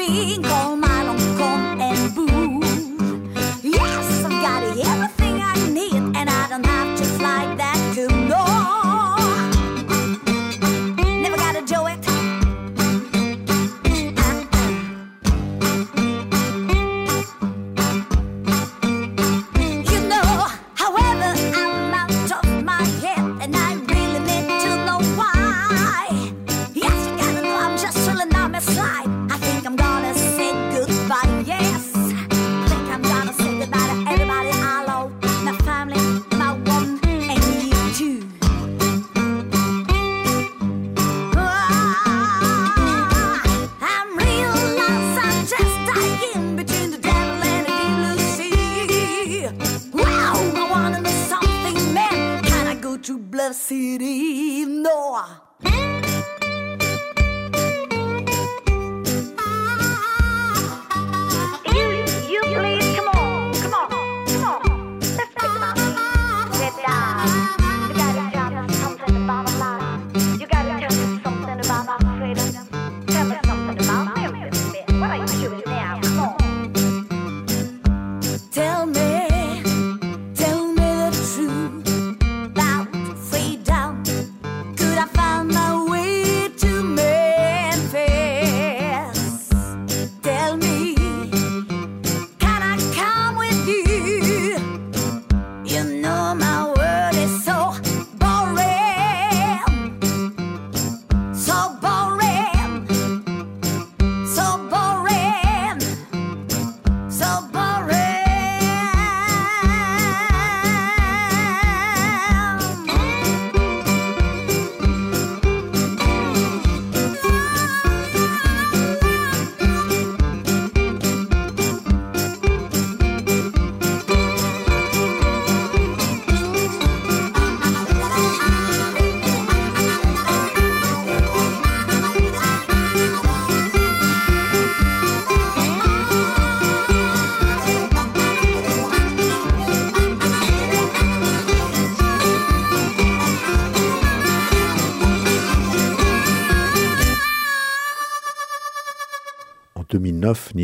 green 0.06 0.45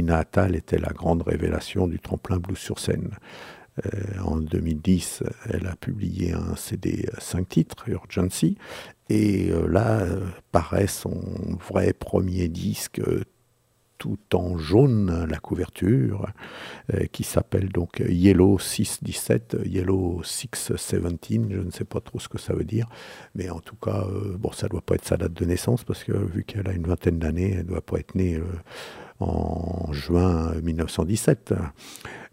Nina 0.02 0.24
était 0.52 0.78
la 0.78 0.90
grande 0.90 1.22
révélation 1.22 1.86
du 1.86 1.98
tremplin 1.98 2.38
blues 2.38 2.58
sur 2.58 2.78
scène. 2.78 3.10
Euh, 3.86 4.20
en 4.22 4.36
2010, 4.36 5.22
elle 5.48 5.66
a 5.66 5.76
publié 5.76 6.32
un 6.32 6.56
CD 6.56 7.08
5 7.18 7.48
titres, 7.48 7.88
Urgency, 7.88 8.58
et 9.08 9.50
euh, 9.50 9.66
là 9.66 10.00
euh, 10.00 10.26
paraît 10.50 10.86
son 10.86 11.22
vrai 11.68 11.94
premier 11.94 12.48
disque 12.48 13.00
tout 13.96 14.18
en 14.34 14.58
jaune, 14.58 15.26
la 15.30 15.38
couverture, 15.38 16.26
qui 17.12 17.22
s'appelle 17.22 17.68
donc 17.68 18.02
Yellow 18.04 18.58
617, 18.58 19.58
Yellow 19.64 20.22
617, 20.24 21.42
je 21.52 21.60
ne 21.60 21.70
sais 21.70 21.84
pas 21.84 22.00
trop 22.00 22.18
ce 22.18 22.28
que 22.28 22.36
ça 22.36 22.52
veut 22.52 22.64
dire, 22.64 22.88
mais 23.36 23.48
en 23.48 23.60
tout 23.60 23.76
cas, 23.76 24.04
bon, 24.40 24.50
ça 24.50 24.66
doit 24.66 24.80
pas 24.80 24.96
être 24.96 25.04
sa 25.04 25.16
date 25.16 25.34
de 25.34 25.44
naissance, 25.44 25.84
parce 25.84 26.02
que 26.02 26.10
vu 26.10 26.42
qu'elle 26.42 26.66
a 26.66 26.72
une 26.72 26.88
vingtaine 26.88 27.20
d'années, 27.20 27.54
elle 27.58 27.66
doit 27.66 27.80
pas 27.80 28.00
être 28.00 28.16
née 28.16 28.40
en 29.22 29.92
juin 29.92 30.52
1917. 30.62 31.54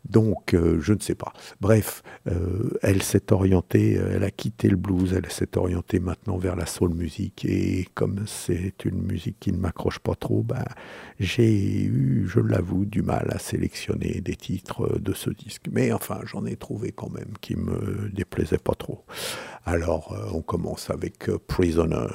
Donc, 0.08 0.54
euh, 0.54 0.80
je 0.82 0.94
ne 0.94 1.00
sais 1.00 1.16
pas. 1.16 1.34
Bref, 1.60 2.04
euh, 2.28 2.72
elle 2.82 3.04
s'est 3.04 3.32
orientée, 3.32 3.98
euh, 3.98 4.14
elle 4.16 4.24
a 4.24 4.32
quitté 4.32 4.70
le 4.70 4.76
blues, 4.76 5.14
elle 5.14 5.32
s'est 5.32 5.58
orientée 5.58 6.00
maintenant 6.00 6.38
vers 6.38 6.56
la 6.56 6.66
soul 6.66 6.94
music. 6.94 7.46
Et 7.46 7.88
comme 7.94 8.24
c'est 8.26 8.86
une 8.86 9.02
musique 9.02 9.38
qui 9.40 9.52
ne 9.52 9.58
m'accroche 9.58 10.00
pas 10.00 10.16
trop, 10.16 10.42
ben, 10.42 10.64
j'ai 11.20 11.84
eu, 11.84 12.28
je 12.28 12.40
l'avoue, 12.40 12.86
du 12.86 13.02
mal 13.02 13.28
à 13.32 13.40
sélectionner 13.40 14.22
des 14.22 14.36
titres 14.36 15.00
de 15.00 15.14
ce 15.14 15.30
disque. 15.30 15.66
Mais 15.72 15.92
enfin, 15.92 16.22
j'en 16.24 16.46
ai 16.46 16.56
trouvé 16.56 16.92
quand 16.92 17.10
même 17.10 17.34
qui 17.42 17.56
me 17.56 18.10
déplaisaient 18.14 18.58
pas 18.58 18.76
trop. 18.76 19.04
Alors, 19.66 20.16
on 20.34 20.42
commence 20.42 20.90
avec 20.90 21.30
Prisoner. 21.48 22.08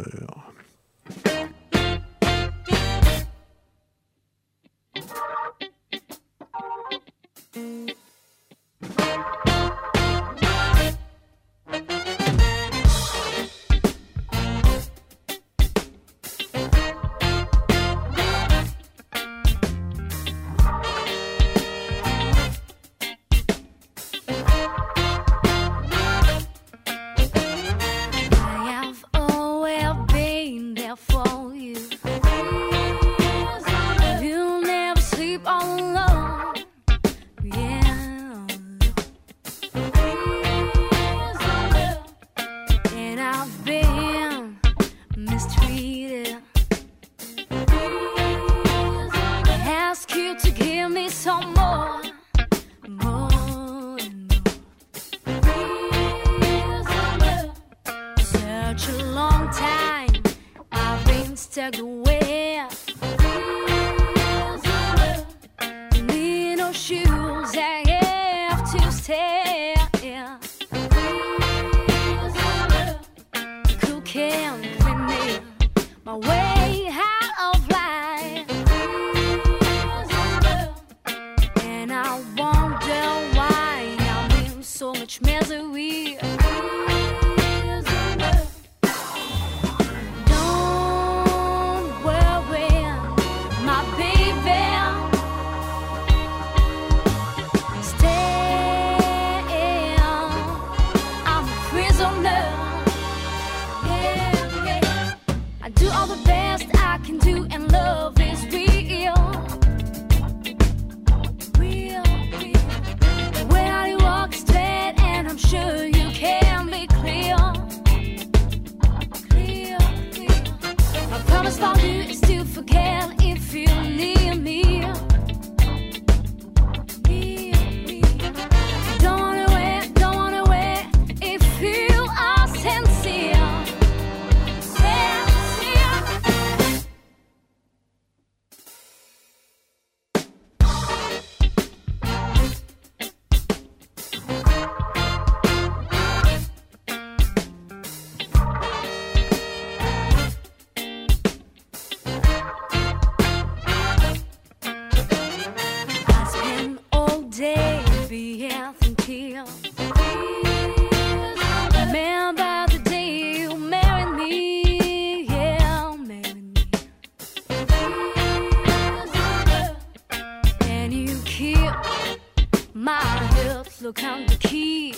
look 173.84 174.02
out 174.02 174.26
the 174.26 174.36
key. 174.36 174.94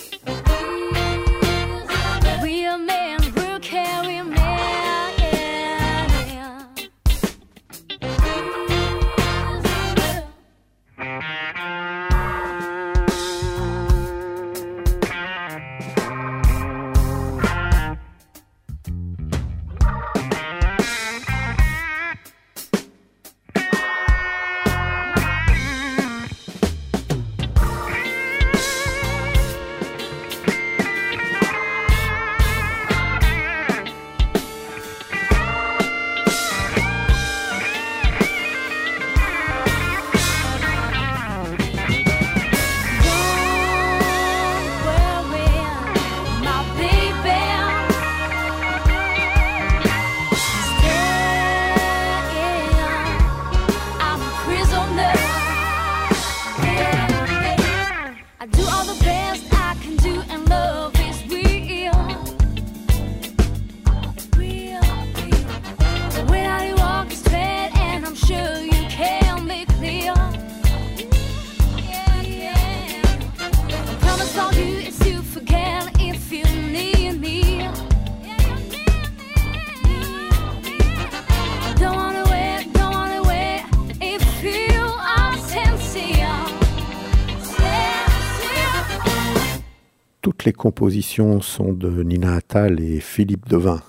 compositions 90.57 91.39
sont 91.39 91.71
de 91.71 92.03
Nina 92.03 92.33
Attal 92.33 92.81
et 92.81 92.99
Philippe 92.99 93.47
Devin. 93.47 93.81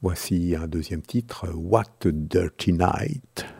Voici 0.00 0.54
un 0.54 0.68
deuxième 0.68 1.02
titre, 1.02 1.48
What 1.54 2.06
a 2.06 2.10
Dirty 2.12 2.72
Night. 2.72 3.55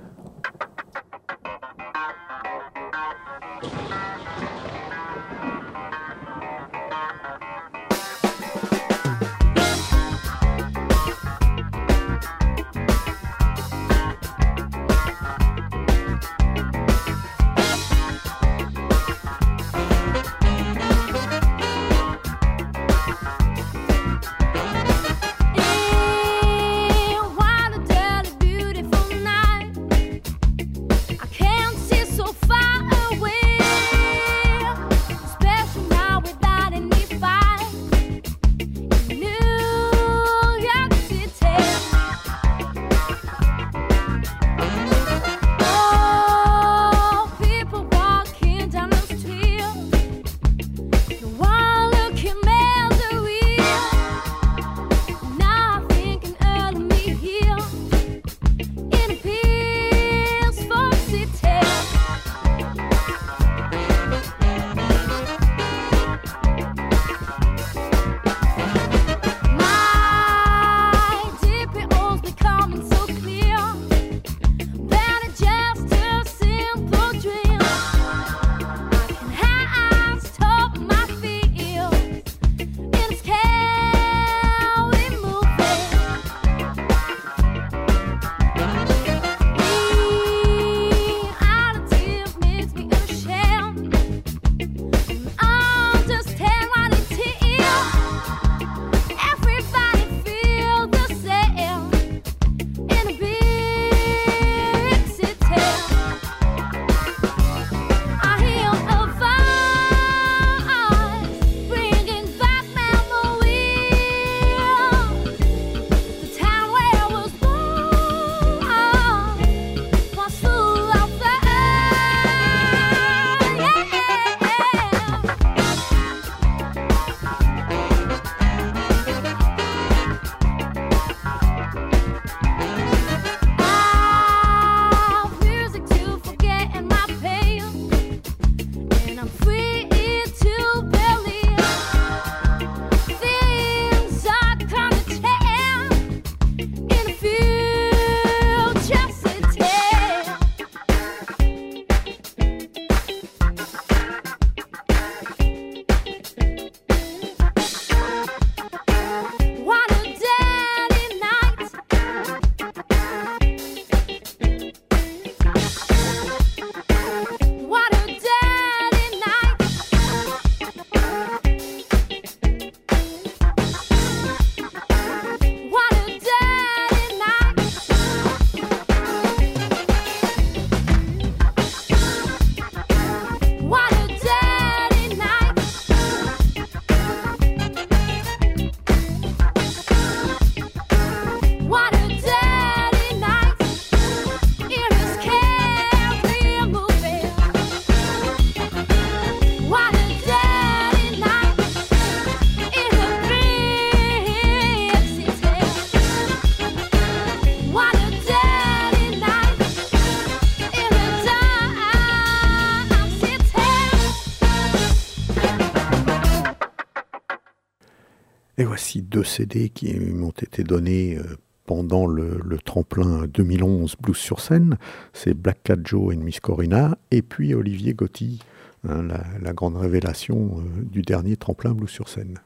Deux 219.02 219.24
CD 219.24 219.68
qui 219.68 219.94
m'ont 219.98 220.30
été 220.30 220.62
donnés 220.62 221.18
euh, 221.18 221.36
pendant 221.64 222.06
le, 222.06 222.58
tremplin 222.64 223.26
2011 223.26 223.96
Blues 224.00 224.16
sur 224.16 224.40
scène. 224.40 224.78
C'est 225.12 225.34
Black 225.34 225.62
Cat 225.64 225.76
Joe 225.84 226.14
et 226.14 226.16
Miss 226.16 226.40
Corina, 226.40 226.96
et 227.10 227.22
puis 227.22 227.54
Olivier 227.54 227.94
Gotti, 227.94 228.40
hein, 228.88 229.06
la, 229.40 229.52
grande 229.52 229.76
révélation 229.76 230.58
euh, 230.58 230.82
du 230.84 231.02
dernier 231.02 231.36
tremplin 231.36 231.72
Blues 231.72 231.90
sur 231.90 232.08
scène. 232.08 232.38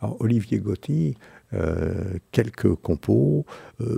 Alors 0.00 0.16
Olivier 0.20 0.58
Gotti, 0.60 1.14
euh, 1.52 2.14
quelques 2.32 2.74
compos, 2.76 3.44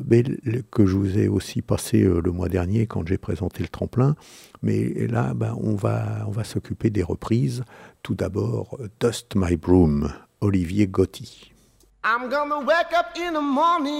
mais, 0.05 0.25
que 0.73 0.85
je 0.85 0.97
vous 0.97 1.16
ai 1.16 1.29
aussi 1.29 1.62
passé 1.62 2.03
le 2.03 2.33
mois 2.33 2.49
dernier 2.49 2.87
quand 2.87 3.07
j'ai 3.07 3.18
présenté 3.18 3.62
le 3.62 3.68
tremplin. 3.68 4.16
Mais 4.62 5.07
là, 5.07 5.33
ben, 5.35 5.57
on 5.61 5.77
va, 5.77 6.25
on 6.27 6.33
va 6.33 6.43
s'occuper 6.43 6.91
des 6.91 7.05
reprises. 7.05 7.62
Tout 8.03 8.16
d'abord, 8.16 8.81
Dust 8.99 9.37
My 9.37 9.57
Broom, 9.57 10.11
Olivier 10.41 10.89
Gotti. 10.89 11.51
I'm 12.05 12.28
gonna 12.28 12.59
wake 12.59 12.92
up 12.94 13.16
in 13.16 13.34
the 13.34 13.40
morning. 13.40 13.92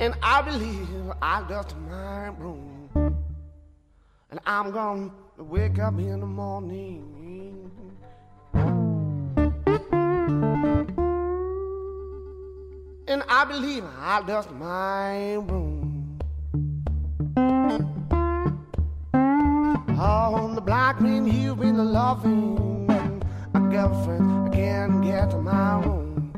And 0.00 0.14
I 0.20 0.42
believe 0.42 1.12
I 1.22 1.44
dust 1.48 1.76
my 1.88 2.26
room. 2.38 2.88
And 4.32 4.40
I'm 4.44 4.72
gonna 4.72 5.12
wake 5.38 5.78
up 5.78 5.96
in 6.00 6.18
the 6.18 6.26
morning. 6.26 7.70
And 13.06 13.22
I 13.28 13.44
believe 13.44 13.84
I 13.96 14.22
dust 14.26 14.50
my 14.50 15.34
room. 15.34 16.18
On 20.02 20.56
the 20.56 20.60
black 20.60 21.00
man, 21.00 21.28
you've 21.28 21.60
been 21.60 21.76
loving 21.92 22.90
a 23.54 23.60
girlfriend. 23.60 24.48
I 24.48 24.50
can't 24.50 25.00
get 25.00 25.30
to 25.30 25.38
my 25.38 25.74
own. 25.74 26.32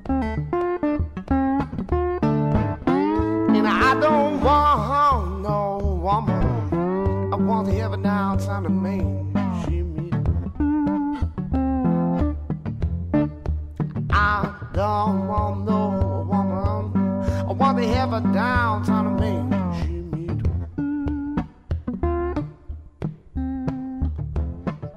And 3.57 3.67
I 3.67 3.99
don't 4.03 4.43
want 4.43 5.41
no 5.41 5.79
woman. 6.03 7.33
I 7.33 7.37
want 7.37 7.69
to 7.69 7.75
have 7.81 7.95
a 7.95 7.97
downtown 7.97 8.65
to 8.65 8.69
me. 8.69 8.99
Me. 9.33 10.11
I 14.11 14.55
don't 14.75 15.27
want 15.27 15.65
no 15.65 16.27
woman. 16.29 16.93
I 17.49 17.53
want 17.53 17.79
to 17.79 17.89
have 17.89 18.13
a 18.13 18.21
downtown 18.21 19.05
to 19.05 19.11
me. 19.23 19.43
Me. 19.43 19.54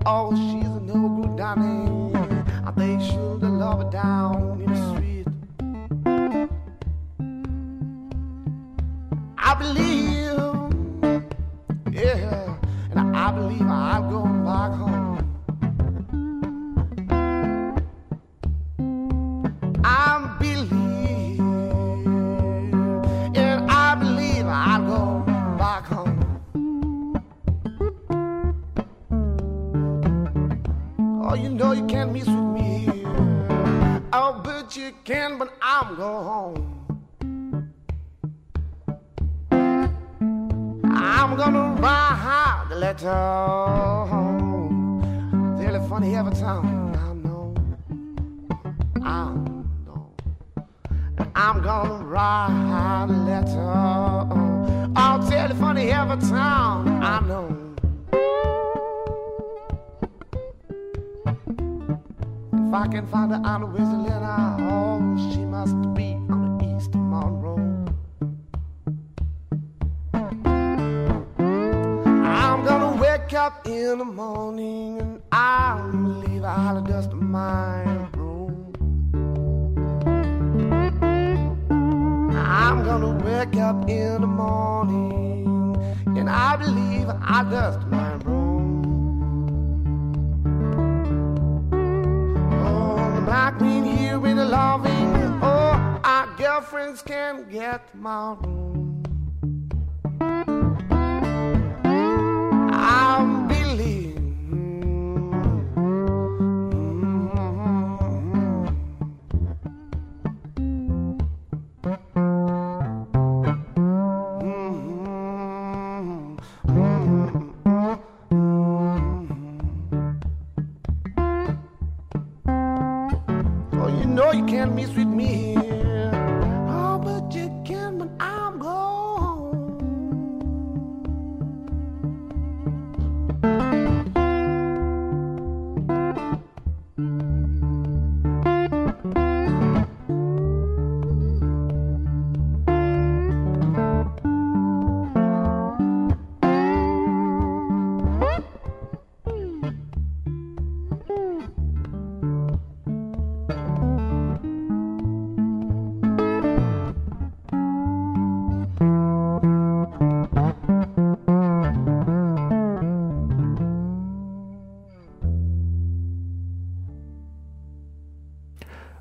Oh, 0.09 0.33
she's 0.33 0.65
a 0.65 0.79
no 0.79 1.09
good 1.19 1.35
darling. 1.35 2.15
I 2.65 2.71
think 2.71 3.01
she'll 3.01 3.37
love 3.39 3.83
her 3.83 3.89
down 3.89 4.61
in 4.61 4.71
the 4.71 4.79
street. 4.93 5.27
I 9.37 9.53
believe, 9.55 10.39
yeah, 11.91 12.55
and 12.91 13.17
I 13.17 13.31
believe 13.33 13.63
I'll 13.63 14.09
go 14.09 14.36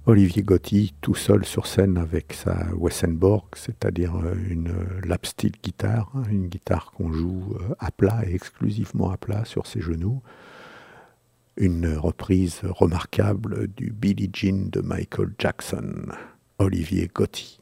Olivier 0.09 0.45
Gotti 0.45 0.95
tout 1.01 1.17
seul 1.17 1.45
sur 1.45 1.67
scène 1.67 1.99
avec 1.99 2.33
sa 2.33 2.69
Wessenborg, 2.77 3.47
c'est-à-dire 3.57 4.15
euh, 4.15 4.37
une 4.49 4.73
lap 5.05 5.27
steel 5.27 5.51
guitare, 5.61 6.13
hein, 6.15 6.23
une 6.31 6.47
guitare 6.47 6.93
qu'on 6.93 7.13
joue 7.13 7.57
euh, 7.61 7.75
à 7.81 7.91
plat 7.91 8.23
et 8.25 8.33
exclusivement 8.33 9.11
à 9.11 9.17
plat 9.17 9.45
sur 9.45 9.67
ses 9.67 9.81
genoux. 9.81 10.23
Une 11.57 11.97
reprise 11.97 12.61
remarquable 12.63 13.67
du 13.67 13.91
Billie 13.91 14.31
Jean 14.33 14.71
de 14.71 14.81
Michael 14.81 15.35
Jackson, 15.41 16.07
Olivier 16.61 17.11
Gotti. 17.13 17.61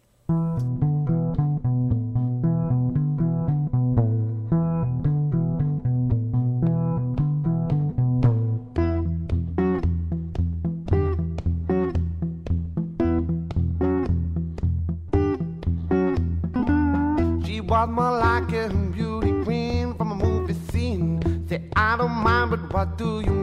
Do 22.97 23.21
you 23.27 23.34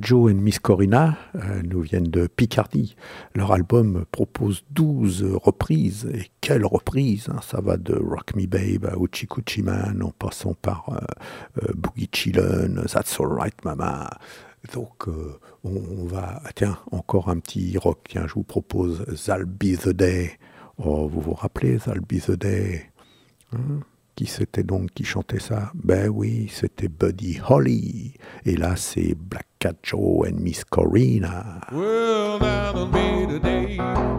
Joe 0.00 0.30
et 0.30 0.34
Miss 0.34 0.58
Corina 0.58 1.16
euh, 1.34 1.60
nous 1.64 1.80
viennent 1.80 2.08
de 2.08 2.26
Picardie. 2.26 2.94
Leur 3.34 3.52
album 3.52 4.04
propose 4.12 4.64
12 4.70 5.24
reprises. 5.42 6.08
Et 6.14 6.30
quelles 6.40 6.64
reprises 6.64 7.28
hein, 7.28 7.40
Ça 7.42 7.60
va 7.60 7.76
de 7.76 7.94
Rock 7.94 8.34
Me 8.36 8.46
Babe 8.46 8.86
à 8.86 8.96
Uchi 8.96 9.62
Man 9.62 10.02
en 10.02 10.10
passant 10.10 10.54
par 10.54 10.88
euh, 10.90 11.62
euh, 11.62 11.72
Boogie 11.74 12.08
Chillin, 12.12 12.82
That's 12.86 13.20
Alright 13.20 13.64
Mama. 13.64 14.08
Donc 14.72 15.08
on, 15.08 15.82
on 15.98 16.04
va... 16.06 16.40
ah, 16.44 16.50
tiens, 16.54 16.78
encore 16.92 17.28
un 17.28 17.40
petit 17.40 17.76
rock. 17.76 18.06
Tiens, 18.08 18.26
je 18.28 18.34
vous 18.34 18.44
propose 18.44 19.04
That'll 19.26 19.46
Be 19.46 19.76
The 19.76 19.88
Day. 19.88 20.38
Oh, 20.78 21.08
vous 21.08 21.20
vous 21.20 21.34
rappelez 21.34 21.78
That'll 21.78 22.00
Be 22.00 22.20
The 22.24 22.32
Day 22.32 22.92
Hein? 23.52 23.80
Qui 24.14 24.26
c'était 24.26 24.62
donc 24.62 24.90
qui 24.90 25.04
chantait 25.04 25.40
ça? 25.40 25.72
Ben 25.74 26.08
oui, 26.08 26.50
c'était 26.52 26.88
Buddy 26.88 27.40
Holly. 27.48 28.14
Et 28.44 28.56
là, 28.56 28.76
c'est 28.76 29.14
Black 29.14 29.46
Cat 29.62 29.80
Joe 29.84 30.24
and 30.26 30.40
Miss 30.40 30.64
Corina. 30.64 31.70
Well, 31.70 32.40
that'll 32.40 32.86
be 32.86 33.26
the 33.26 33.38
day 33.38 33.76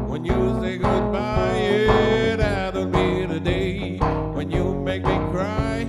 when 0.08 0.24
you 0.24 0.58
say 0.62 0.78
goodbye. 0.78 1.60
Yeah, 1.60 2.38
that'll 2.38 2.86
be 2.86 3.26
the 3.26 3.42
day 3.42 3.98
when 3.98 4.50
you 4.50 4.74
make 4.74 5.04
me 5.04 5.18
cry. 5.34 5.80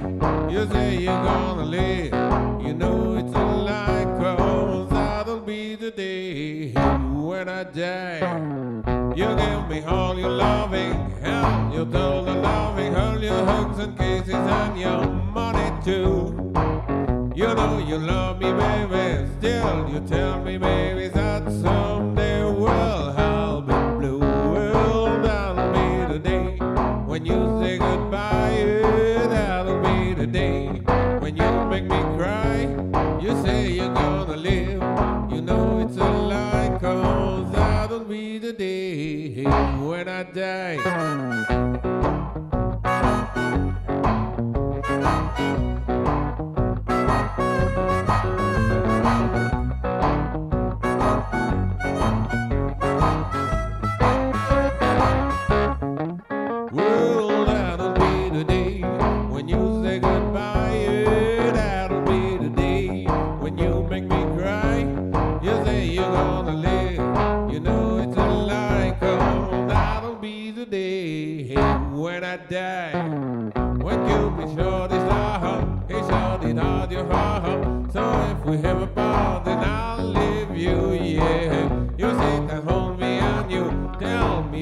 You 0.51 0.67
say 0.73 0.97
you're 0.97 1.23
gonna 1.23 1.67
live. 1.67 2.67
You 2.67 2.75
know 2.75 3.15
it's 3.15 3.33
a 3.33 3.45
lie, 3.45 4.05
cause 4.19 4.91
that'll 4.91 5.39
be 5.39 5.77
the 5.77 5.93
day 5.93 6.73
when 6.73 7.49
I 7.49 7.63
die. 7.63 8.19
You 9.15 9.37
give 9.37 9.69
me 9.69 9.85
all 9.85 10.19
your 10.19 10.31
loving, 10.31 11.15
and 11.23 11.73
you 11.73 11.87
tell 11.93 12.25
the 12.25 12.35
loving, 12.35 12.97
all 12.97 13.23
your 13.23 13.45
hugs 13.45 13.79
and 13.79 13.97
kisses 13.97 14.35
and 14.35 14.81
your 14.81 15.07
money 15.07 15.71
too. 15.85 16.35
You 17.35 17.53
know 17.53 17.79
you 17.79 17.99
love 17.99 18.39
me, 18.41 18.53
baby. 18.53 19.29
Still, 19.39 19.89
you 19.89 19.99
tell 20.07 20.41
me, 20.45 20.57
baby, 20.57 21.09
that 21.09 21.43
someday, 21.51 22.45
well, 22.45 23.13
I'll 23.19 23.61
be 23.61 23.73
blue. 23.99 24.21
Well, 24.21 25.21
that'll 25.21 25.73
be 25.73 26.13
the 26.13 26.21
day 26.21 26.59
when 27.07 27.27
you 27.27 27.61
say 27.61 27.79
goodbye. 27.79 28.57
Yeah, 28.57 29.27
that'll 29.27 29.83
be 29.83 30.15
the 30.15 30.29
day 30.29 30.69
when 31.19 31.37
you 31.37 31.65
make 31.67 31.83
me 31.83 32.01
cry. 32.17 32.69
You 33.21 33.43
say 33.43 33.73
you're 33.73 33.93
gonna 33.93 34.37
live. 34.37 34.81
You 35.33 35.43
know 35.43 35.81
it's 35.81 35.97
a 35.97 36.09
lie, 36.09 36.79
cause 36.81 37.51
that'll 37.51 38.05
be 38.05 38.39
the 38.39 38.53
day 38.53 39.43
when 39.43 40.07
I 40.07 40.23
die. 40.23 41.64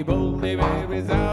boldly 0.02 0.56
baby. 0.56 1.10
our 1.10 1.31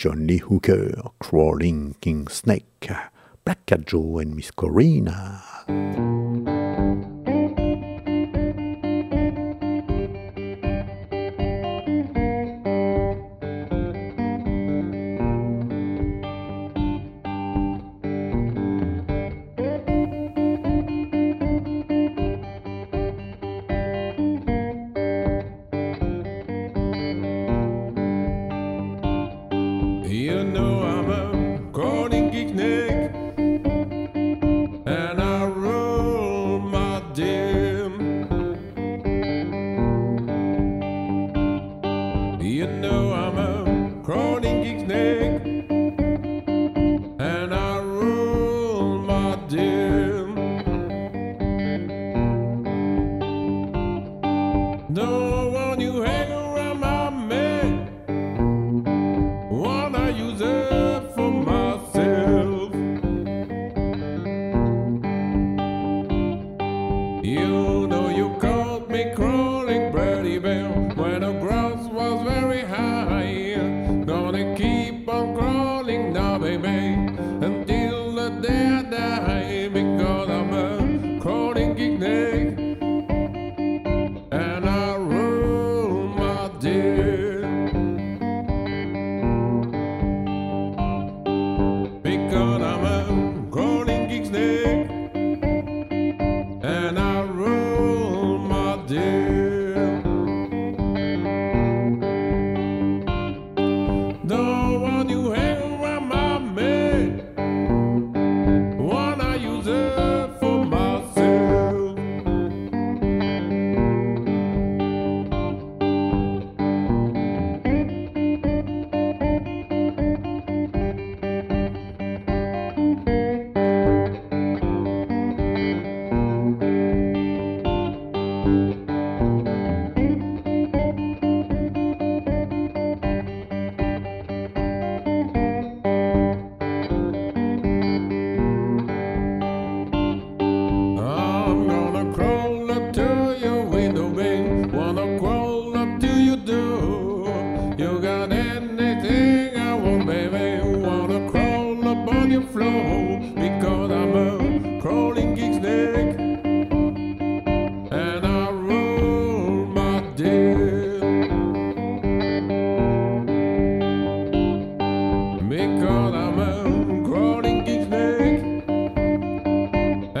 John 0.00 0.26
Lee 0.26 0.38
Hooker, 0.38 1.10
Crawling 1.18 1.94
King 2.00 2.26
Snake, 2.28 2.90
Black 3.44 3.70
Joe 3.86 4.18
and 4.18 4.34
Miss 4.34 4.50
Corina. 4.50 6.59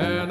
And 0.00 0.29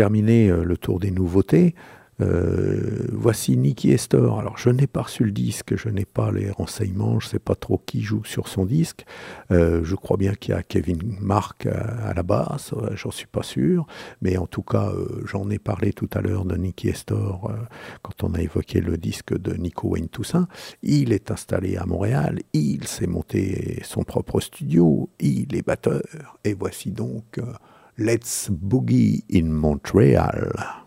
terminer 0.00 0.48
euh, 0.48 0.64
le 0.64 0.78
tour 0.78 0.98
des 0.98 1.10
nouveautés, 1.10 1.74
euh, 2.22 3.06
voici 3.12 3.58
Nicky 3.58 3.90
Estor. 3.90 4.38
Alors, 4.38 4.56
je 4.56 4.70
n'ai 4.70 4.86
pas 4.86 5.02
reçu 5.02 5.24
le 5.24 5.30
disque, 5.30 5.76
je 5.76 5.90
n'ai 5.90 6.06
pas 6.06 6.32
les 6.32 6.50
renseignements, 6.50 7.20
je 7.20 7.26
ne 7.26 7.30
sais 7.32 7.38
pas 7.38 7.54
trop 7.54 7.76
qui 7.84 8.00
joue 8.00 8.24
sur 8.24 8.48
son 8.48 8.64
disque. 8.64 9.04
Euh, 9.50 9.84
je 9.84 9.94
crois 9.96 10.16
bien 10.16 10.32
qu'il 10.32 10.54
y 10.54 10.56
a 10.56 10.62
Kevin 10.62 11.02
Mark 11.20 11.66
à, 11.66 12.14
la 12.14 12.22
basse, 12.22 12.72
j'en 12.94 13.10
suis 13.10 13.26
pas 13.26 13.42
sûr. 13.42 13.86
Mais 14.22 14.38
en 14.38 14.46
tout 14.46 14.62
cas, 14.62 14.90
j'en 15.26 15.50
ai 15.50 15.58
parlé 15.58 15.92
tout 15.92 16.08
à 16.14 16.22
l'heure 16.22 16.46
de 16.46 16.56
Nicky 16.56 16.88
Estor 16.88 17.52
quand 18.00 18.24
on 18.24 18.32
a 18.32 18.40
évoqué 18.40 18.80
le 18.80 18.96
disque 18.96 19.36
de 19.36 19.52
Nico 19.52 19.88
Wayne 19.88 20.08
Toussaint. 20.08 20.48
Il 20.82 21.12
est 21.12 21.30
installé 21.30 21.76
à 21.76 21.84
Montréal, 21.84 22.38
il 22.54 22.86
s'est 22.86 23.06
monté 23.06 23.82
son 23.84 24.02
propre 24.02 24.40
studio, 24.40 25.10
il 25.20 25.54
est 25.54 25.66
batteur. 25.66 26.38
Et 26.44 26.54
voici 26.54 26.90
donc 26.90 27.38
Let's 28.02 28.48
Boogie 28.48 29.24
in 29.28 29.52
Montreal. 29.52 30.86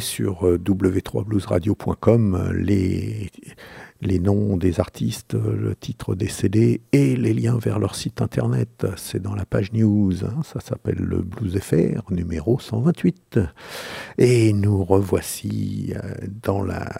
Sur 0.00 0.46
euh, 0.46 0.58
w3bluesradio.com 0.58 2.34
euh, 2.34 2.52
les, 4.00 4.18
noms 4.18 4.56
des 4.56 4.80
artistes, 4.80 5.34
euh, 5.34 5.56
le 5.56 5.74
titre 5.74 6.14
des 6.14 6.28
CD 6.28 6.80
et 6.92 7.16
les 7.16 7.34
liens 7.34 7.58
vers 7.58 7.78
leur 7.78 7.94
site 7.94 8.22
internet. 8.22 8.86
C'est 8.96 9.20
dans 9.20 9.34
la 9.34 9.44
page 9.44 9.72
news. 9.72 10.24
hein, 10.24 10.42
ça 10.44 10.60
s'appelle 10.60 10.98
le 10.98 11.18
Blues 11.18 11.58
FR, 11.58 12.12
numéro 12.12 12.58
128. 12.58 13.40
Et 14.18 14.52
nous 14.52 14.84
revoici 14.84 15.94
dans 16.42 16.62
la, 16.62 16.90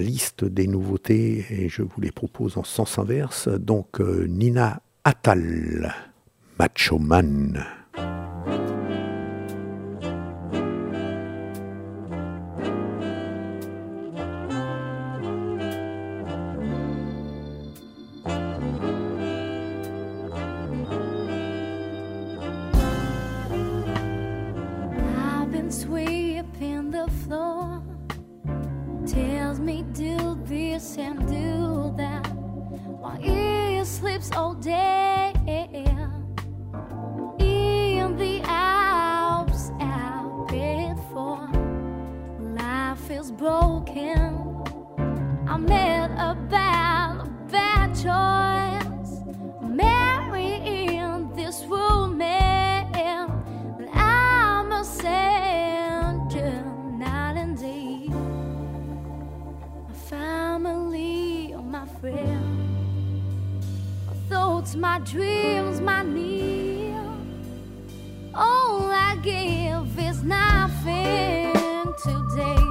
liste 0.00 0.44
des 0.44 0.66
nouveautés 0.66 1.44
et 1.50 1.68
je 1.68 1.82
vous 1.82 2.00
les 2.00 2.12
propose 2.12 2.56
en 2.56 2.64
sens 2.64 2.98
inverse. 2.98 3.48
Donc 3.48 4.00
Nina 4.00 4.82
Attal, 5.04 5.94
Macho 6.58 6.98
Man. 6.98 7.83
This 30.94 31.06
and 31.06 31.28
do 31.28 31.94
that. 31.96 32.26
While 33.00 33.16
he 33.16 33.84
sleeps 33.84 34.30
all 34.32 34.54
day. 34.54 35.32
In 37.38 38.16
the 38.16 38.40
Alps, 38.44 39.70
paid 40.48 40.96
for. 41.12 41.48
Life 42.40 43.10
is 43.10 43.30
broken. 43.30 44.62
I 45.48 45.56
made 45.56 46.10
a 46.18 46.34
bad, 46.48 47.20
a 47.20 47.30
bad 47.50 47.94
choice. 47.94 49.20
Marrying 49.62 51.34
this 51.34 51.64
woman. 51.66 52.53
Friend. 62.04 63.60
My 64.06 64.14
thoughts, 64.28 64.76
my 64.76 64.98
dreams, 64.98 65.80
my 65.80 66.02
need. 66.02 66.94
All 68.34 68.90
I 68.90 69.16
give 69.22 69.98
is 69.98 70.22
nothing 70.22 71.94
today. 72.02 72.63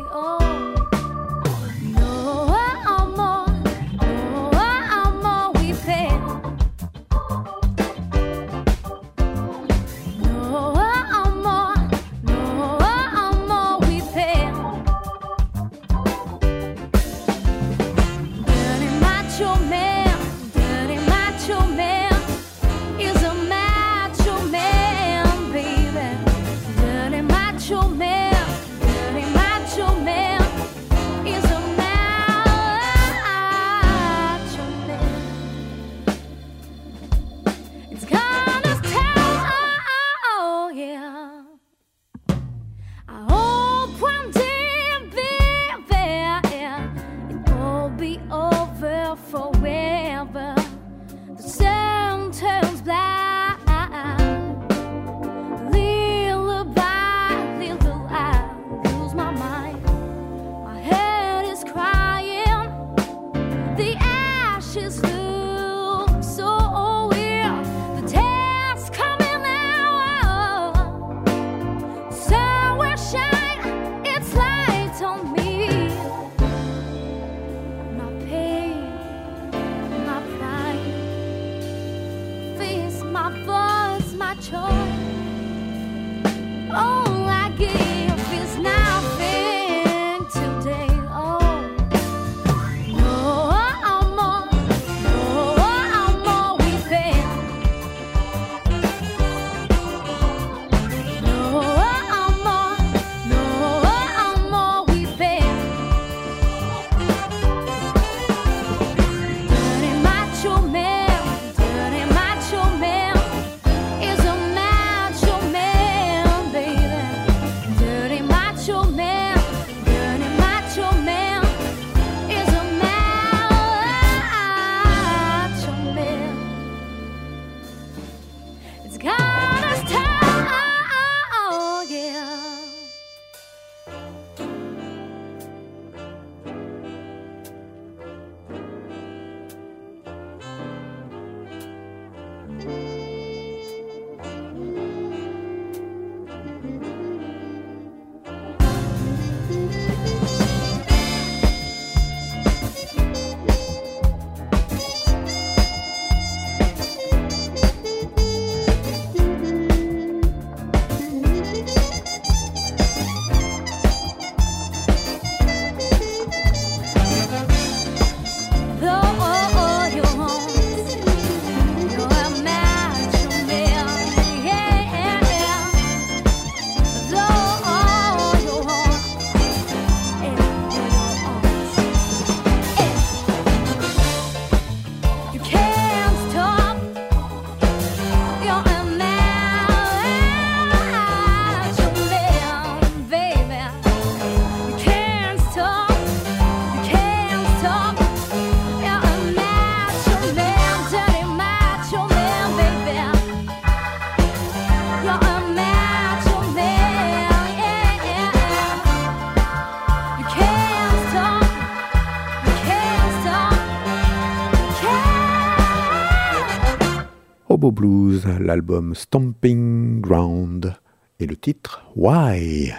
Blues, 217.71 218.25
l'album 218.39 218.93
Stomping 218.95 220.01
Ground 220.01 220.73
et 221.19 221.25
le 221.25 221.35
titre 221.35 221.85
Why? 221.95 222.73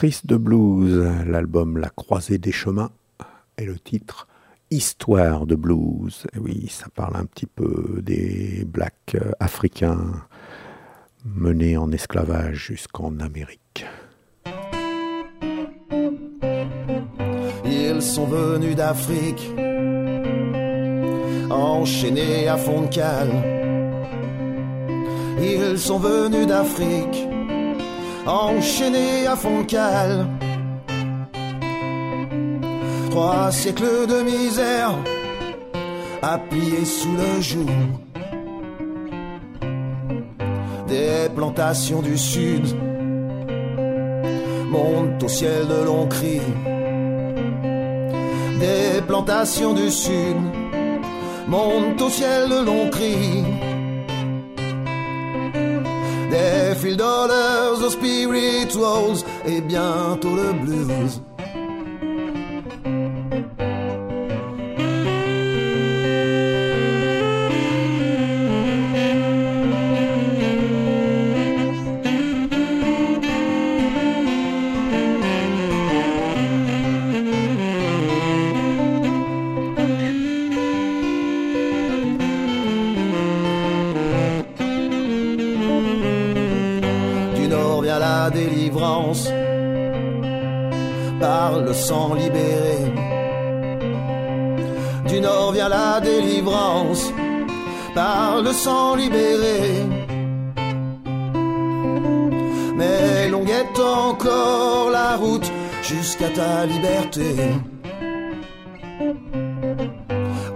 De 0.00 0.38
Blues, 0.38 1.06
l'album 1.26 1.76
La 1.76 1.90
Croisée 1.90 2.38
des 2.38 2.52
Chemins 2.52 2.90
et 3.58 3.66
le 3.66 3.78
titre 3.78 4.28
Histoire 4.70 5.44
de 5.44 5.54
Blues. 5.54 6.26
Et 6.34 6.38
oui, 6.38 6.68
ça 6.70 6.86
parle 6.88 7.16
un 7.16 7.26
petit 7.26 7.44
peu 7.44 8.00
des 8.00 8.64
blacks 8.64 9.18
africains 9.40 10.24
menés 11.26 11.76
en 11.76 11.92
esclavage 11.92 12.68
jusqu'en 12.68 13.20
Amérique. 13.20 13.84
Ils 17.66 18.00
sont 18.00 18.26
venus 18.26 18.76
d'Afrique, 18.76 19.50
enchaînés 21.50 22.48
à 22.48 22.56
fond 22.56 22.84
de 22.84 22.88
cale. 22.88 23.32
Ils 25.42 25.78
sont 25.78 25.98
venus 25.98 26.46
d'Afrique, 26.46 27.28
enchaînés 28.26 29.26
à 29.26 29.36
fond 29.36 29.64
cale. 29.64 30.26
Trois 33.10 33.50
siècles 33.50 34.06
de 34.06 34.22
misère, 34.22 34.94
à 36.22 36.38
sous 36.84 37.16
le 37.16 37.40
joug. 37.40 37.70
Des 40.86 41.28
plantations 41.34 42.02
du 42.02 42.16
sud 42.16 42.66
montent 44.70 45.22
au 45.22 45.28
ciel 45.28 45.66
de 45.68 45.84
longs 45.84 46.08
cris 46.08 46.40
des 48.60 49.00
plantations 49.06 49.72
du 49.72 49.90
sud 49.90 50.36
montent 51.48 52.00
au 52.00 52.10
ciel 52.10 52.48
de 52.48 52.64
longs 52.64 52.90
cris. 52.90 53.42
Field 56.80 56.96
dollars 56.96 57.84
aux 57.84 57.90
spirituals 57.90 59.22
et 59.46 59.60
bientôt 59.60 60.34
le 60.34 60.52
blues. 60.52 61.20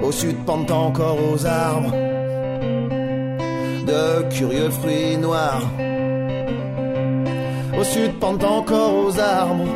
Au 0.02 0.12
sud 0.12 0.36
pendent 0.46 0.70
encore 0.70 1.18
aux 1.32 1.44
arbres 1.44 1.90
de 3.86 4.22
curieux 4.32 4.70
fruits 4.70 5.16
noirs. 5.16 5.62
Au 7.76 7.82
sud 7.82 8.12
pendent 8.20 8.44
encore 8.44 8.94
aux 8.94 9.18
arbres 9.18 9.66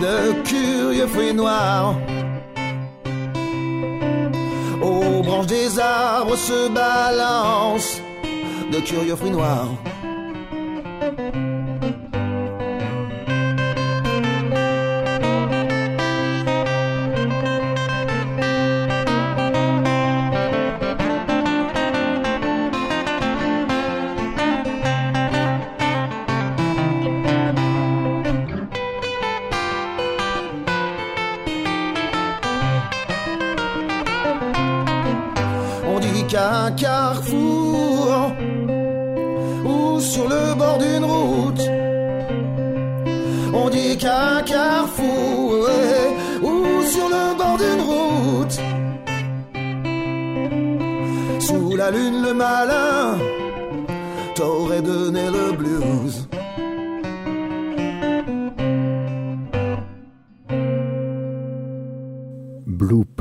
de 0.00 0.42
curieux 0.42 1.08
fruits 1.08 1.34
noirs. 1.34 1.96
Aux 4.80 5.22
branches 5.24 5.46
des 5.46 5.76
arbres 5.80 6.36
se 6.36 6.68
balancent 6.68 8.00
de 8.72 8.78
curieux 8.78 9.16
fruits 9.16 9.32
noirs. 9.32 9.70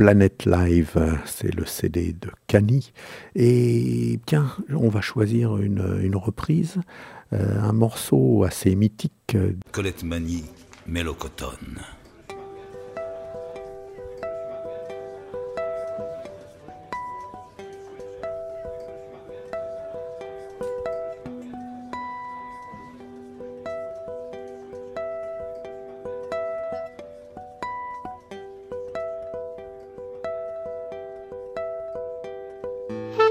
Planet 0.10 0.48
Live, 0.48 1.20
c'est 1.28 1.54
le 1.54 1.68
CD 1.68 2.14
de 2.14 2.32
Cani. 2.48 2.94
Et 3.36 4.20
tiens, 4.26 4.52
on 4.76 4.90
va 4.90 5.02
choisir 5.02 5.58
une, 5.58 6.00
une 6.02 6.16
reprise, 6.16 6.78
euh, 7.32 7.62
un 7.62 7.74
morceau 7.74 8.44
assez 8.44 8.74
mythique. 8.74 9.38
Colette 9.72 10.02
Mani, 10.04 10.46
Mélocotone. 10.88 11.78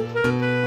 Mélocotone, 0.00 0.57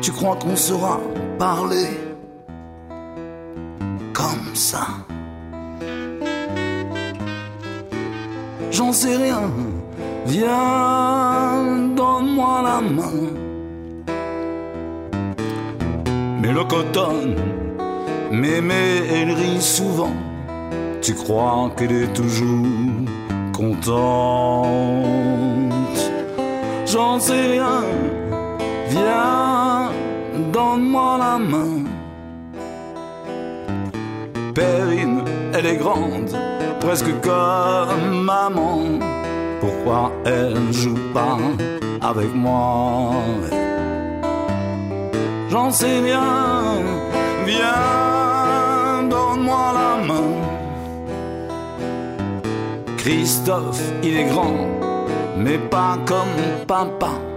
Tu 0.00 0.12
crois 0.12 0.36
qu'on 0.36 0.56
saura 0.56 0.98
parler 1.38 1.88
comme 4.14 4.54
ça? 4.54 4.86
J'en 8.70 8.92
sais 8.92 9.16
rien. 9.16 9.50
Viens, 10.24 11.92
donne-moi 11.94 12.62
la 12.62 12.80
main. 12.80 13.28
Mais 16.40 16.52
le 16.52 16.64
coton, 16.64 17.34
mémé, 18.32 19.02
elle 19.12 19.32
rit 19.32 19.60
souvent. 19.60 20.16
Tu 21.02 21.14
crois 21.14 21.70
qu'elle 21.76 21.92
est 21.92 22.12
toujours 22.14 22.66
contente? 23.52 25.06
J'en 26.86 27.20
sais 27.20 27.46
rien. 27.52 27.82
Viens, 28.90 29.90
donne-moi 30.52 31.18
la 31.18 31.38
main. 31.38 31.84
Perrine, 34.54 35.22
elle 35.54 35.66
est 35.66 35.76
grande, 35.76 36.36
presque 36.80 37.12
comme 37.20 38.22
maman. 38.22 38.78
Pourquoi 39.60 40.12
elle 40.24 40.72
joue 40.72 40.98
pas 41.12 41.38
avec 42.00 42.34
moi? 42.34 43.12
J'en 45.50 45.70
sais 45.70 46.00
rien. 46.00 46.22
Viens, 47.46 49.08
donne-moi 49.08 49.72
la 49.80 50.06
main. 50.06 50.30
Christophe, 52.96 53.82
il 54.02 54.16
est 54.16 54.24
grand, 54.24 54.66
mais 55.36 55.58
pas 55.58 55.96
comme 56.06 56.66
papa. 56.66 57.27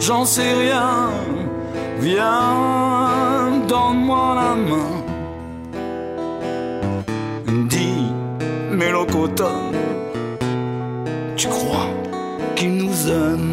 J'en 0.00 0.24
sais 0.24 0.52
rien. 0.54 1.10
Viens, 2.00 3.60
donne-moi 3.68 4.34
la 4.34 4.54
main. 4.70 4.94
Dis, 7.68 8.06
Mélocoton, 8.72 9.72
tu 11.36 11.48
crois 11.48 11.90
qu'il 12.56 12.76
nous 12.76 13.08
aime? 13.08 13.49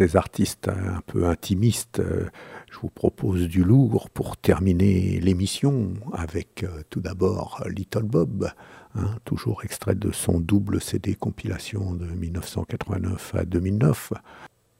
Ces 0.00 0.16
artistes 0.16 0.68
un 0.68 1.02
peu 1.06 1.26
intimistes, 1.26 2.00
euh, 2.00 2.30
je 2.72 2.78
vous 2.78 2.88
propose 2.88 3.48
du 3.48 3.62
lourd 3.62 4.08
pour 4.08 4.38
terminer 4.38 5.20
l'émission 5.20 5.92
avec 6.14 6.62
euh, 6.62 6.80
tout 6.88 7.02
d'abord 7.02 7.62
Little 7.68 8.04
Bob, 8.04 8.50
hein, 8.94 9.10
toujours 9.26 9.62
extrait 9.62 9.94
de 9.94 10.10
son 10.10 10.40
double 10.40 10.80
CD 10.80 11.14
compilation 11.14 11.92
de 11.92 12.06
1989 12.06 13.34
à 13.34 13.44
2009, 13.44 14.14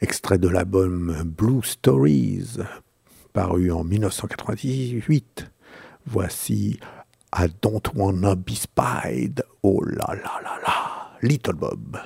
extrait 0.00 0.38
de 0.38 0.48
l'album 0.48 1.22
Blue 1.26 1.62
Stories, 1.64 2.56
paru 3.34 3.70
en 3.72 3.84
1998. 3.84 5.50
Voici 6.06 6.80
I 7.36 7.46
Don't 7.60 7.82
Wanna 7.94 8.36
Be 8.36 8.52
Spied. 8.52 9.44
Oh 9.62 9.84
là 9.84 10.14
là 10.14 10.40
là 10.42 10.58
là, 10.66 11.10
Little 11.20 11.56
Bob. 11.56 11.98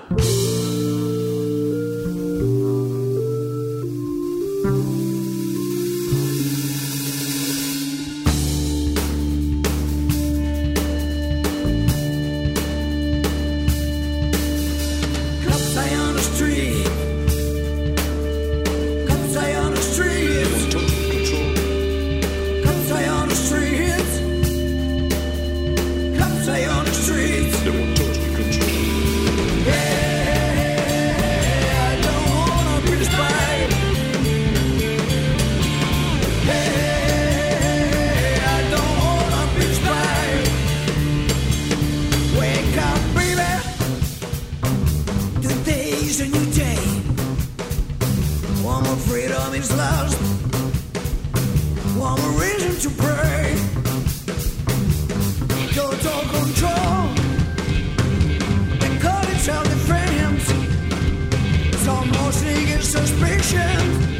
suspicion. 62.94 64.13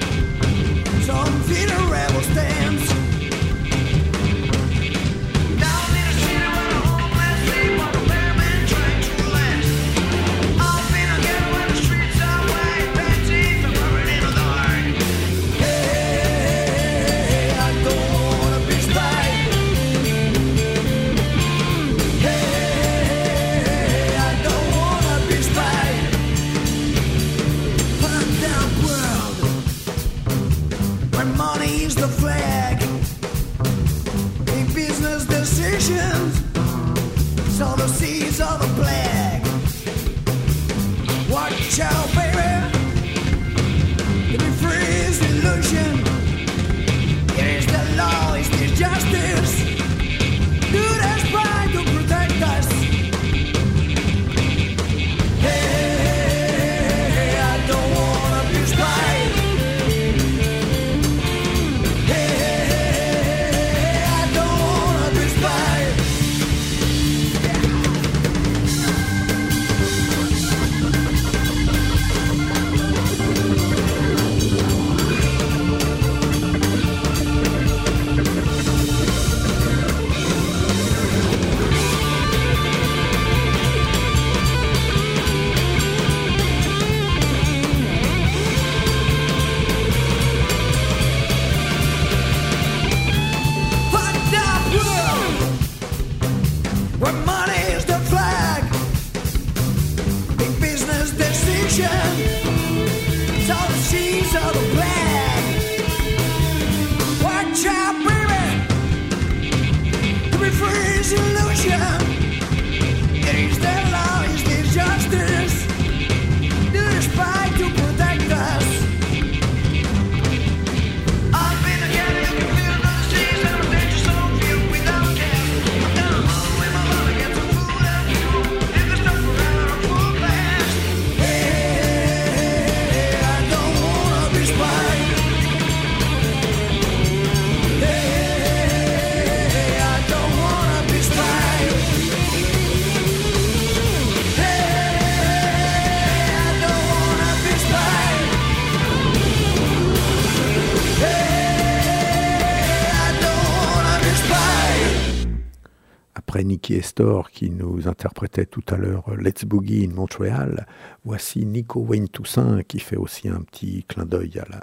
Qui 157.33 157.51
nous 157.51 157.89
interprétait 157.89 158.47
tout 158.47 158.63
à 158.69 158.77
l'heure 158.77 159.17
Let's 159.19 159.45
Boogie 159.45 159.85
in 159.85 159.93
Montréal. 159.93 160.65
Voici 161.05 161.45
Nico 161.45 161.81
Wayne 161.81 162.09
Toussaint 162.09 162.63
qui 162.63 162.79
fait 162.79 162.97
aussi 162.97 163.29
un 163.29 163.41
petit 163.41 163.85
clin 163.89 164.05
d'œil 164.05 164.39
à 164.39 164.45
la 164.49 164.61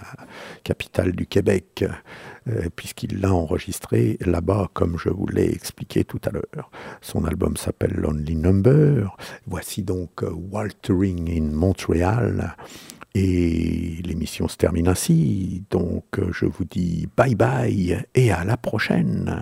capitale 0.64 1.12
du 1.12 1.26
Québec, 1.26 1.84
euh, 2.48 2.70
puisqu'il 2.74 3.20
l'a 3.20 3.34
enregistré 3.34 4.18
là-bas, 4.22 4.70
comme 4.74 4.98
je 4.98 5.10
vous 5.10 5.28
l'ai 5.28 5.52
expliqué 5.52 6.06
tout 6.06 6.22
à 6.24 6.30
l'heure. 6.30 6.72
Son 7.02 7.26
album 7.26 7.58
s'appelle 7.58 7.96
Lonely 7.96 8.38
Number. 8.38 9.18
Voici 9.46 9.84
donc 9.84 10.22
Waltering 10.22 11.30
in 11.38 11.54
Montréal. 11.54 12.56
Et 13.14 14.00
l'émission 14.06 14.48
se 14.48 14.56
termine 14.56 14.88
ainsi. 14.88 15.66
Donc 15.70 16.06
je 16.32 16.46
vous 16.46 16.64
dis 16.64 17.10
bye 17.18 17.36
bye 17.36 18.06
et 18.16 18.32
à 18.32 18.46
la 18.46 18.56
prochaine. 18.56 19.36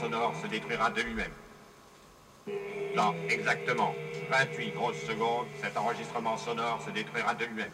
Sonore 0.00 0.34
se 0.42 0.46
détruira 0.46 0.90
de 0.90 1.02
lui-même. 1.02 1.32
Dans 2.96 3.14
exactement 3.28 3.94
28 4.30 4.70
grosses 4.70 5.02
secondes, 5.06 5.46
cet 5.62 5.76
enregistrement 5.76 6.38
sonore 6.38 6.82
se 6.84 6.90
détruira 6.90 7.34
de 7.34 7.44
lui-même. 7.44 7.70